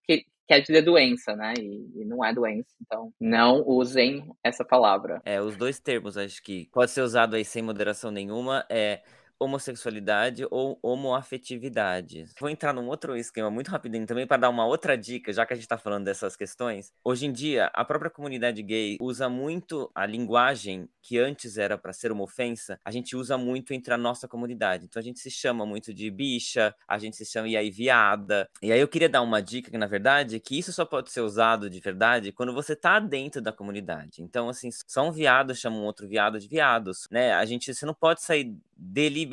[0.07, 1.53] que quer dizer doença, né?
[1.57, 5.21] E, e, não é doença, então não usem essa palavra.
[5.23, 9.01] É, os dois termos acho que pode ser usado aí sem moderação nenhuma, é
[9.41, 12.25] homossexualidade ou homoafetividade.
[12.39, 15.53] Vou entrar num outro esquema muito rapidinho também para dar uma outra dica, já que
[15.53, 16.91] a gente está falando dessas questões.
[17.03, 21.91] Hoje em dia, a própria comunidade gay usa muito a linguagem que antes era para
[21.91, 24.85] ser uma ofensa, a gente usa muito entre a nossa comunidade.
[24.85, 28.47] Então a gente se chama muito de bicha, a gente se chama e aí viada.
[28.61, 31.21] E aí eu queria dar uma dica que na verdade que isso só pode ser
[31.21, 34.21] usado de verdade quando você tá dentro da comunidade.
[34.21, 37.33] Então assim, só um viado chama um outro viado de viados, né?
[37.33, 39.30] A gente você não pode sair deliberadamente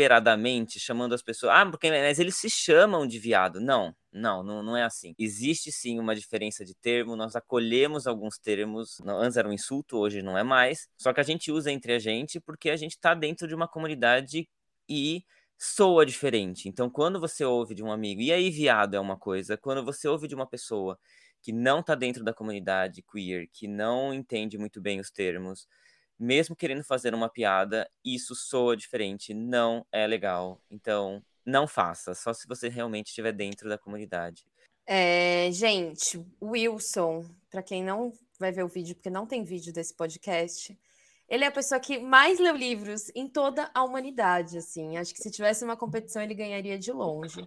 [0.79, 3.61] chamando as pessoas, ah, porque mas eles se chamam de viado.
[3.61, 5.15] Não, não, não, não é assim.
[5.19, 10.23] Existe sim uma diferença de termo, nós acolhemos alguns termos, antes era um insulto, hoje
[10.23, 13.15] não é mais, só que a gente usa entre a gente porque a gente está
[13.15, 14.49] dentro de uma comunidade
[14.89, 15.25] e
[15.59, 16.69] soa diferente.
[16.69, 20.07] Então, quando você ouve de um amigo, e aí viado é uma coisa, quando você
[20.09, 20.99] ouve de uma pessoa
[21.43, 25.67] que não está dentro da comunidade queer, que não entende muito bem os termos,
[26.19, 30.61] mesmo querendo fazer uma piada, isso soa diferente, não é legal.
[30.71, 34.45] Então, não faça, só se você realmente estiver dentro da comunidade.
[34.87, 39.95] É, gente, Wilson, para quem não vai ver o vídeo, porque não tem vídeo desse
[39.95, 40.79] podcast,
[41.29, 44.97] ele é a pessoa que mais leu livros em toda a humanidade, assim.
[44.97, 47.47] Acho que se tivesse uma competição, ele ganharia de longe.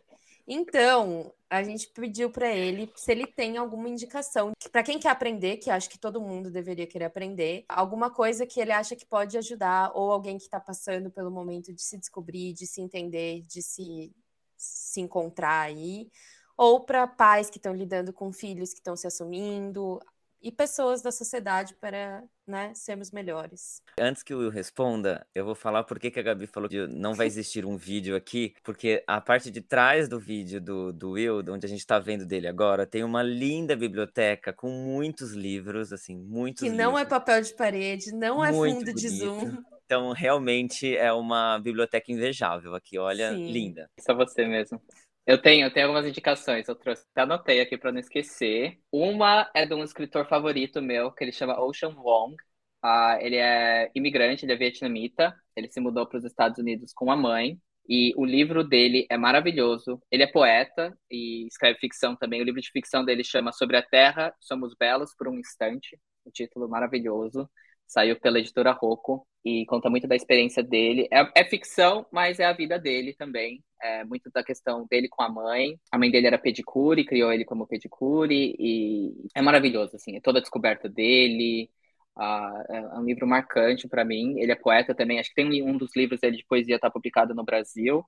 [0.53, 5.55] Então, a gente pediu para ele se ele tem alguma indicação para quem quer aprender,
[5.57, 9.37] que acho que todo mundo deveria querer aprender, alguma coisa que ele acha que pode
[9.37, 13.61] ajudar ou alguém que está passando pelo momento de se descobrir, de se entender, de
[13.61, 14.13] se
[14.57, 16.11] se encontrar aí,
[16.57, 19.99] ou para pais que estão lidando com filhos que estão se assumindo,
[20.41, 23.81] e pessoas da sociedade para né, sermos melhores.
[23.99, 27.13] Antes que o Will responda, eu vou falar por que a Gabi falou que não
[27.13, 31.39] vai existir um vídeo aqui, porque a parte de trás do vídeo do, do Will,
[31.49, 36.17] onde a gente está vendo dele agora, tem uma linda biblioteca com muitos livros, assim,
[36.17, 36.85] muitos Que livros.
[36.85, 38.99] não é papel de parede, não é Muito fundo bonito.
[38.99, 39.57] de zoom.
[39.85, 43.51] Então, realmente é uma biblioteca invejável aqui, olha, Sim.
[43.51, 43.89] linda.
[43.99, 44.81] Só você mesmo.
[45.25, 48.79] Eu tenho, eu tenho algumas indicações, eu trouxe, até anotei aqui para não esquecer.
[48.91, 52.35] Uma é de um escritor favorito meu, que ele chama Ocean Wong.
[52.83, 55.33] Uh, ele é imigrante, ele é vietnamita.
[55.55, 57.59] Ele se mudou para os Estados Unidos com a mãe.
[57.87, 60.01] E o livro dele é maravilhoso.
[60.11, 62.41] Ele é poeta e escreve ficção também.
[62.41, 65.99] O livro de ficção dele chama Sobre a Terra, Somos Belos por um Instante.
[66.25, 67.49] Um título maravilhoso.
[67.85, 71.07] Saiu pela editora Rocco e conta muito da experiência dele.
[71.11, 73.63] É, é, ficção, mas é a vida dele também.
[73.81, 75.79] É muito da questão dele com a mãe.
[75.91, 80.15] A mãe dele era pedicure, criou ele como pedicure e é maravilhoso, assim.
[80.15, 81.69] É toda a descoberta dele.
[82.17, 84.39] Uh, é um livro marcante para mim.
[84.39, 85.19] Ele é poeta também.
[85.19, 88.05] Acho que tem um dos livros dele de poesia está publicado no Brasil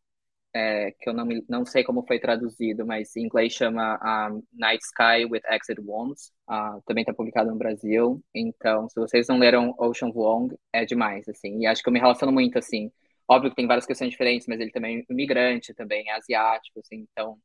[0.53, 4.83] é, que eu não, não sei como foi traduzido, mas em inglês chama uh, Night
[4.85, 6.31] Sky with Exit Wounds.
[6.49, 8.23] Uh, também está publicado no Brasil.
[8.33, 11.59] Então, se vocês não leram Ocean Vuong, é demais, assim.
[11.61, 12.91] E acho que eu me relaciono muito, assim.
[13.27, 17.07] Óbvio que tem várias questões diferentes, mas ele também é imigrante, também é asiático, assim.
[17.11, 17.37] Então,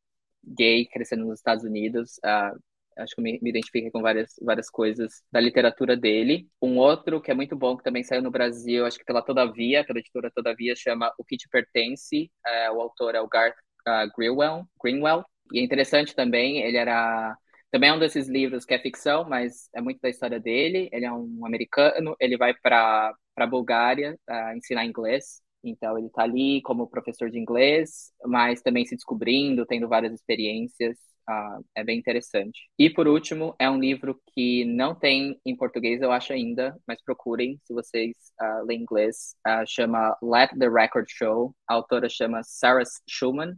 [0.44, 2.18] gay, crescendo nos Estados Unidos.
[2.18, 2.58] Uh,
[2.98, 6.48] acho que eu me, me identifiquei com várias, várias coisas da literatura dele.
[6.60, 9.84] Um outro que é muito bom, que também saiu no Brasil, acho que pela Todavia,
[9.84, 12.30] pela editora Todavia, chama O Que Te Pertence.
[12.46, 15.24] É, o autor é o Garth uh, Greenwell, Greenwell.
[15.52, 17.36] E é interessante também, ele era...
[17.70, 20.88] Também é um desses livros que é ficção, mas é muito da história dele.
[20.90, 25.42] Ele é um americano, ele vai para a Bulgária uh, ensinar inglês.
[25.62, 30.96] Então, ele está ali como professor de inglês, mas também se descobrindo, tendo várias experiências.
[31.28, 32.70] Uh, é bem interessante.
[32.78, 37.02] E por último, é um livro que não tem em português, eu acho ainda, mas
[37.02, 39.36] procurem se vocês uh, lêem inglês.
[39.46, 41.54] Uh, chama Let the Record Show.
[41.68, 43.54] A autora chama Sarah Schumann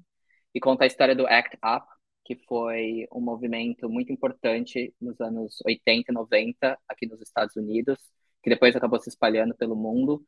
[0.53, 1.87] e conta a história do ACT UP,
[2.25, 7.99] que foi um movimento muito importante nos anos 80 e 90 aqui nos Estados Unidos,
[8.43, 10.25] que depois acabou se espalhando pelo mundo,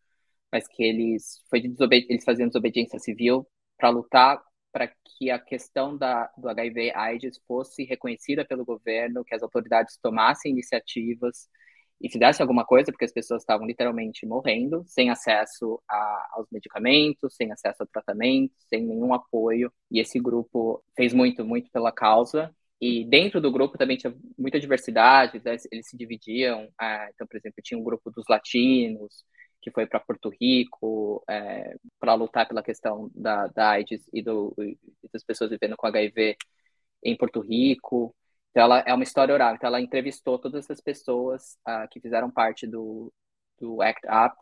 [0.53, 1.75] mas que eles, foi de
[2.09, 4.41] eles faziam desobediência civil para lutar
[4.73, 10.53] para que a questão da, do HIV/AIDS fosse reconhecida pelo governo, que as autoridades tomassem
[10.53, 11.49] iniciativas
[12.01, 17.35] e fizessem alguma coisa, porque as pessoas estavam literalmente morrendo, sem acesso a, aos medicamentos,
[17.37, 19.73] sem acesso ao tratamento, sem nenhum apoio.
[19.91, 22.53] E esse grupo fez muito, muito pela causa.
[22.81, 25.57] E dentro do grupo também tinha muita diversidade, né?
[25.71, 26.69] eles se dividiam.
[26.77, 29.25] Ah, então, por exemplo, tinha um grupo dos latinos,
[29.63, 34.55] que foi para Porto Rico é, para lutar pela questão da, da AIDS e, do,
[35.13, 36.37] das pessoas vivendo com HIV
[37.03, 38.15] em Porto Rico.
[38.51, 39.55] Então, ela é uma história oral.
[39.55, 43.13] Então, ela entrevistou todas essas pessoas uh, que fizeram parte do,
[43.59, 44.37] do ACT UP.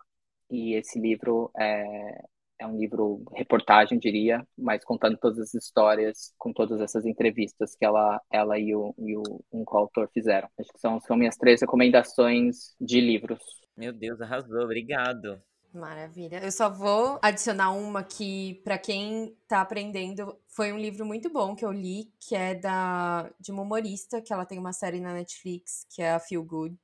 [0.51, 2.25] E esse livro é,
[2.59, 7.85] é um livro reportagem, diria, mas contando todas as histórias, com todas essas entrevistas que
[7.85, 10.49] ela, ela e, o, e o, um coautor fizeram.
[10.59, 13.60] Acho que são, são minhas três recomendações de livros.
[13.81, 15.41] Meu Deus, arrasou, obrigado.
[15.73, 16.45] Maravilha.
[16.45, 21.57] Eu só vou adicionar uma que, para quem tá aprendendo, foi um livro muito bom
[21.57, 25.15] que eu li, que é da de uma humorista, que ela tem uma série na
[25.15, 26.77] Netflix, que é a Feel Good,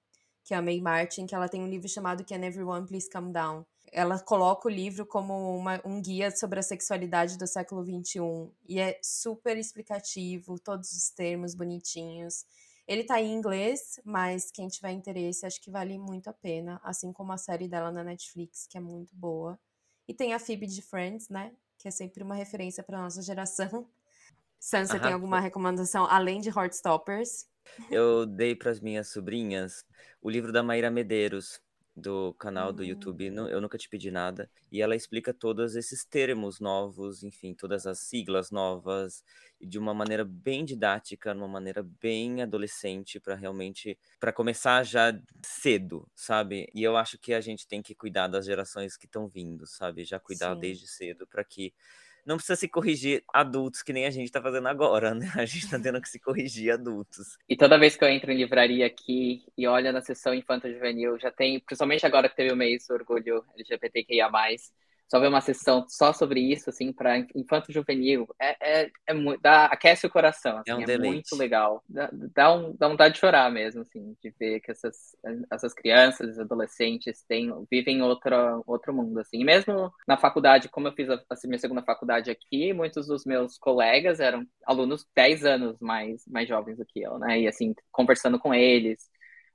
[0.42, 3.30] que é a May Martin, que ela tem um livro chamado Can Everyone Please Calm
[3.30, 3.66] Down.
[3.92, 8.50] Ela coloca o livro como uma, um guia sobre a sexualidade do século XXI.
[8.66, 12.46] E é super explicativo, todos os termos bonitinhos.
[12.86, 16.80] Ele tá em inglês, mas quem tiver interesse, acho que vale muito a pena.
[16.84, 19.58] Assim como a série dela na Netflix, que é muito boa.
[20.06, 21.52] E tem a Phoebe de Friends, né?
[21.78, 23.88] Que é sempre uma referência para nossa geração.
[24.60, 27.46] Sam, você tem alguma recomendação além de Heartstoppers?
[27.90, 29.84] Eu dei para as minhas sobrinhas
[30.22, 31.60] o livro da Maíra Medeiros,
[31.96, 33.48] do canal do YouTube, uhum.
[33.48, 38.00] eu nunca te pedi nada, e ela explica todos esses termos novos, enfim, todas as
[38.00, 39.24] siglas novas,
[39.58, 46.06] de uma maneira bem didática, uma maneira bem adolescente, para realmente, para começar já cedo,
[46.14, 46.68] sabe?
[46.74, 50.04] E eu acho que a gente tem que cuidar das gerações que estão vindo, sabe?
[50.04, 50.60] Já cuidar Sim.
[50.60, 51.72] desde cedo, para que
[52.26, 55.30] não precisa se corrigir adultos, que nem a gente tá fazendo agora, né?
[55.36, 57.38] A gente tá tendo que se corrigir adultos.
[57.48, 61.30] E toda vez que eu entro em livraria aqui e olho na sessão infanto-juvenil, já
[61.30, 64.28] tem, principalmente agora que teve o mês do orgulho LGBTQIA+,
[65.08, 69.40] só ver uma sessão só sobre isso, assim, para infanto juvenil, é, é, é muito,
[69.40, 71.82] dá, aquece o coração, assim, é, um é muito legal.
[71.88, 75.16] Dá, dá, um, dá vontade de chorar mesmo, assim, de ver que essas,
[75.50, 79.40] essas crianças, adolescentes têm, vivem outro, outro mundo, assim.
[79.40, 83.24] E mesmo na faculdade, como eu fiz a, a minha segunda faculdade aqui, muitos dos
[83.24, 87.40] meus colegas eram alunos 10 anos mais, mais jovens do que eu, né?
[87.40, 89.08] E, assim, conversando com eles,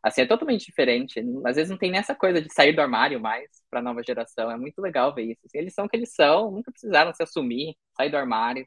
[0.03, 1.19] Assim, é totalmente diferente.
[1.45, 4.49] Às vezes não tem nessa coisa de sair do armário mais para a nova geração.
[4.49, 5.41] É muito legal ver isso.
[5.45, 8.65] Assim, eles são o que eles são, nunca precisaram se assumir, sair do armário.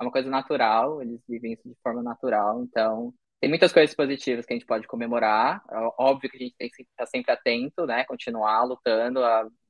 [0.00, 2.62] É uma coisa natural, eles vivem isso de forma natural.
[2.64, 5.62] Então, tem muitas coisas positivas que a gente pode comemorar.
[5.70, 8.04] É óbvio que a gente tem que estar sempre atento, né?
[8.04, 9.20] Continuar lutando.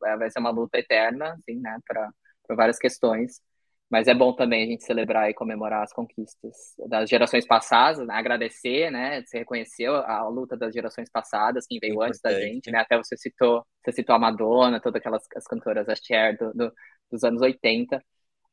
[0.00, 1.78] Vai ser uma luta eterna, assim, né?
[1.86, 2.10] Para
[2.56, 3.40] várias questões.
[3.92, 8.14] Mas é bom também a gente celebrar e comemorar as conquistas das gerações passadas, né?
[8.14, 9.22] agradecer, né?
[9.22, 12.78] Você reconheceu a luta das gerações passadas, quem veio antes da gente, né?
[12.78, 16.72] Até você citou, você citou a Madonna, todas aquelas as cantoras, a Cher do, do,
[17.10, 18.02] dos anos 80.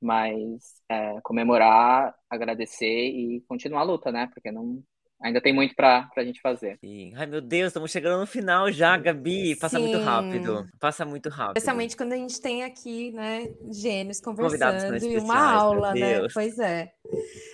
[0.01, 4.29] Mas é, comemorar, agradecer e continuar a luta, né?
[4.33, 4.83] Porque não,
[5.21, 6.77] ainda tem muito pra, pra gente fazer.
[6.79, 7.13] Sim.
[7.15, 9.55] Ai, meu Deus, estamos chegando no final já, Gabi.
[9.55, 9.87] Passa Sim.
[9.87, 10.65] muito rápido.
[10.79, 11.57] Passa muito rápido.
[11.57, 16.27] Especialmente quando a gente tem aqui, né, gênios conversando e uma aula, né?
[16.33, 16.91] Pois é.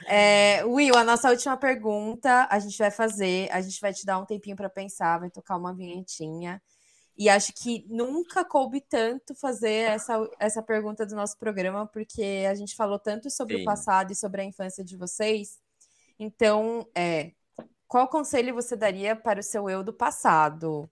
[0.07, 0.63] é.
[0.65, 3.49] Will, a nossa última pergunta a gente vai fazer.
[3.51, 6.61] A gente vai te dar um tempinho para pensar, vai tocar uma vinhetinha.
[7.17, 12.53] E acho que nunca coube tanto fazer essa, essa pergunta do nosso programa, porque a
[12.53, 13.61] gente falou tanto sobre Sim.
[13.61, 15.57] o passado e sobre a infância de vocês.
[16.19, 17.31] Então, é,
[17.87, 20.87] qual conselho você daria para o seu eu do passado?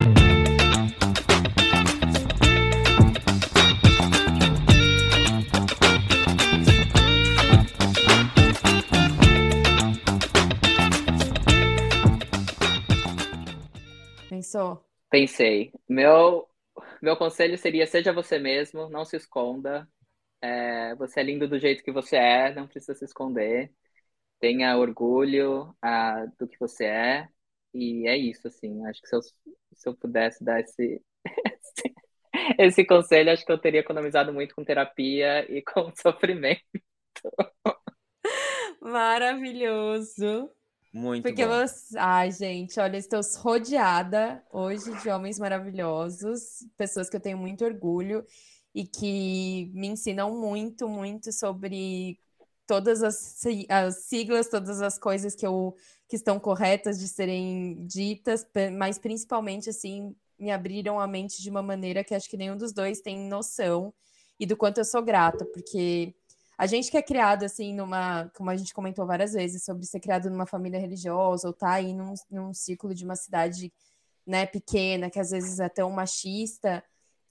[14.29, 14.83] Pensou?
[15.09, 15.71] Pensei.
[15.87, 16.47] Meu,
[17.01, 19.87] meu conselho seria: seja você mesmo, não se esconda.
[20.41, 23.73] É, você é lindo do jeito que você é, não precisa se esconder.
[24.43, 27.29] Tenha orgulho ah, do que você é.
[27.73, 28.85] E é isso, assim.
[28.87, 31.01] Acho que se eu, se eu pudesse dar esse,
[32.59, 36.61] esse conselho, acho que eu teria economizado muito com terapia e com sofrimento.
[38.81, 40.51] Maravilhoso.
[40.93, 41.65] Muito Porque bom.
[41.65, 41.97] você.
[41.97, 48.25] Ai, gente, olha, estou rodeada hoje de homens maravilhosos, pessoas que eu tenho muito orgulho
[48.75, 52.19] e que me ensinam muito, muito sobre
[52.65, 55.75] todas as, as siglas, todas as coisas que, eu,
[56.07, 58.45] que estão corretas de serem ditas,
[58.77, 62.73] mas principalmente, assim, me abriram a mente de uma maneira que acho que nenhum dos
[62.73, 63.93] dois tem noção
[64.39, 66.13] e do quanto eu sou grata, porque
[66.57, 69.99] a gente que é criado assim numa, como a gente comentou várias vezes, sobre ser
[69.99, 73.71] criado numa família religiosa ou tá aí num, num ciclo de uma cidade
[74.25, 76.83] né, pequena, que às vezes é tão machista,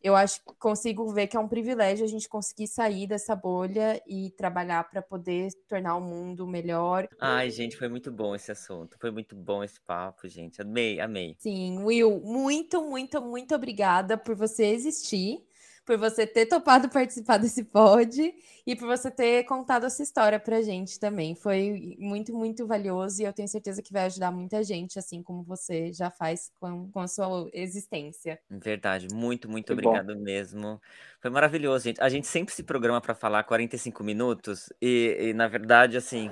[0.03, 4.03] eu acho que consigo ver que é um privilégio a gente conseguir sair dessa bolha
[4.07, 7.09] e trabalhar para poder tornar o mundo melhor.
[7.21, 8.97] Ai, gente, foi muito bom esse assunto.
[9.01, 10.61] Foi muito bom esse papo, gente.
[10.61, 11.37] Amei, amei.
[11.39, 15.45] Sim, Will, muito, muito, muito obrigada por você existir
[15.85, 18.35] por você ter topado participar desse pod
[18.67, 21.35] e por você ter contado essa história pra gente também.
[21.35, 25.43] Foi muito, muito valioso e eu tenho certeza que vai ajudar muita gente, assim como
[25.43, 28.39] você já faz com, com a sua existência.
[28.49, 30.21] Verdade, muito, muito que obrigado bom.
[30.23, 30.81] mesmo.
[31.21, 32.01] Foi maravilhoso, gente.
[32.01, 36.31] A gente sempre se programa para falar 45 minutos e, e, na verdade, assim.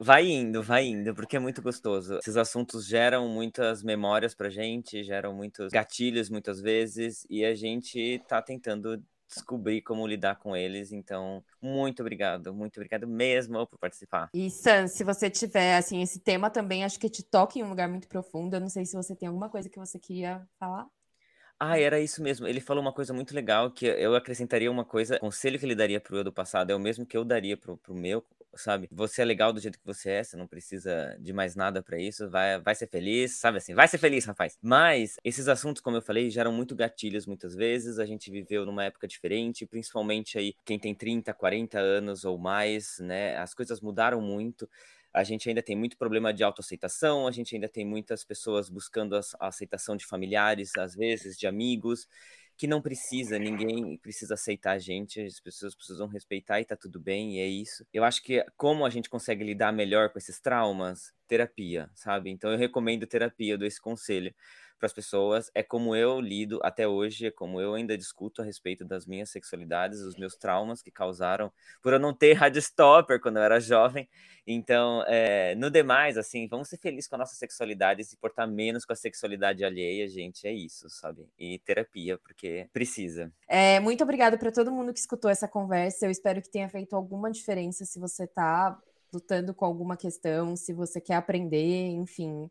[0.00, 2.18] Vai indo, vai indo, porque é muito gostoso.
[2.18, 8.22] Esses assuntos geram muitas memórias pra gente, geram muitos gatilhos muitas vezes, e a gente
[8.28, 10.92] tá tentando descobrir como lidar com eles.
[10.92, 14.30] Então, muito obrigado, muito obrigado mesmo por participar.
[14.32, 17.68] E Sam, se você tiver, assim, esse tema também, acho que te toca em um
[17.68, 18.54] lugar muito profundo.
[18.54, 20.86] Eu não sei se você tem alguma coisa que você queria falar.
[21.60, 22.46] Ah, era isso mesmo.
[22.46, 25.74] Ele falou uma coisa muito legal que eu acrescentaria uma coisa, o conselho que ele
[25.74, 28.24] daria pro eu do passado é o mesmo que eu daria pro, pro meu,
[28.58, 28.88] sabe?
[28.92, 31.98] Você é legal do jeito que você é, você não precisa de mais nada para
[31.98, 33.74] isso, vai, vai ser feliz, sabe assim?
[33.74, 34.58] Vai ser feliz, rapaz.
[34.60, 37.98] Mas esses assuntos, como eu falei, geram muito gatilhos muitas vezes.
[37.98, 42.98] A gente viveu numa época diferente, principalmente aí quem tem 30, 40 anos ou mais,
[43.00, 43.36] né?
[43.36, 44.68] As coisas mudaram muito
[45.12, 49.16] a gente ainda tem muito problema de autoaceitação, a gente ainda tem muitas pessoas buscando
[49.16, 52.06] a, aceitação de familiares, às vezes, de amigos,
[52.58, 56.98] que não precisa, ninguém precisa aceitar a gente, as pessoas precisam respeitar e tá tudo
[56.98, 57.86] bem, e é isso.
[57.94, 61.12] Eu acho que como a gente consegue lidar melhor com esses traumas?
[61.28, 62.30] Terapia, sabe?
[62.30, 64.34] Então eu recomendo terapia, eu dou esse conselho
[64.78, 65.50] para as pessoas.
[65.54, 69.30] É como eu lido até hoje, é como eu ainda discuto a respeito das minhas
[69.30, 71.52] sexualidades, os meus traumas que causaram
[71.82, 74.08] por eu não ter rádio stopper quando eu era jovem.
[74.46, 78.48] Então, é, no demais, assim, vamos ser felizes com a nossa sexualidade e se portar
[78.48, 80.46] menos com a sexualidade alheia, gente.
[80.46, 81.28] É isso, sabe?
[81.38, 83.30] E terapia, porque precisa.
[83.46, 86.06] É, muito obrigada para todo mundo que escutou essa conversa.
[86.06, 88.78] Eu espero que tenha feito alguma diferença se você está
[89.12, 92.48] lutando com alguma questão, se você quer aprender, enfim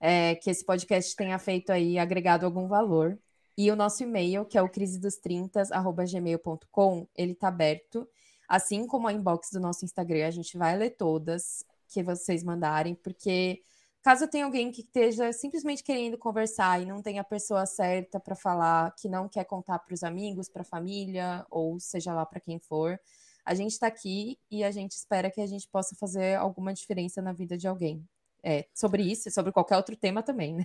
[0.00, 3.18] é, que esse podcast tenha feito aí, agregado algum valor.
[3.56, 8.06] E o nosso e-mail, que é o crisedostrintas.gmail.com, ele está aberto.
[8.48, 12.94] Assim como a inbox do nosso Instagram, a gente vai ler todas que vocês mandarem,
[12.94, 13.62] porque
[14.02, 18.36] caso tenha alguém que esteja simplesmente querendo conversar e não tenha a pessoa certa para
[18.36, 22.40] falar, que não quer contar para os amigos, para a família, ou seja lá para
[22.40, 23.00] quem for,
[23.44, 27.22] a gente está aqui e a gente espera que a gente possa fazer alguma diferença
[27.22, 28.06] na vida de alguém
[28.46, 30.64] é, sobre isso e sobre qualquer outro tema também, né?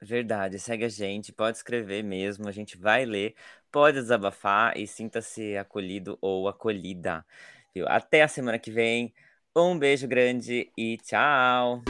[0.00, 3.34] Verdade, segue a gente, pode escrever mesmo, a gente vai ler,
[3.72, 7.26] pode desabafar e sinta-se acolhido ou acolhida.
[7.74, 7.86] Viu?
[7.88, 9.12] Até a semana que vem.
[9.56, 11.82] Um beijo grande e tchau!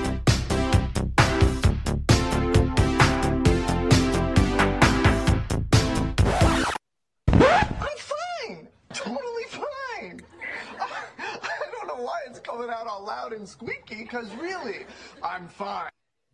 [12.59, 14.87] I don't know why it's coming out all loud and squeaky, because really,
[15.23, 15.91] I'm fine.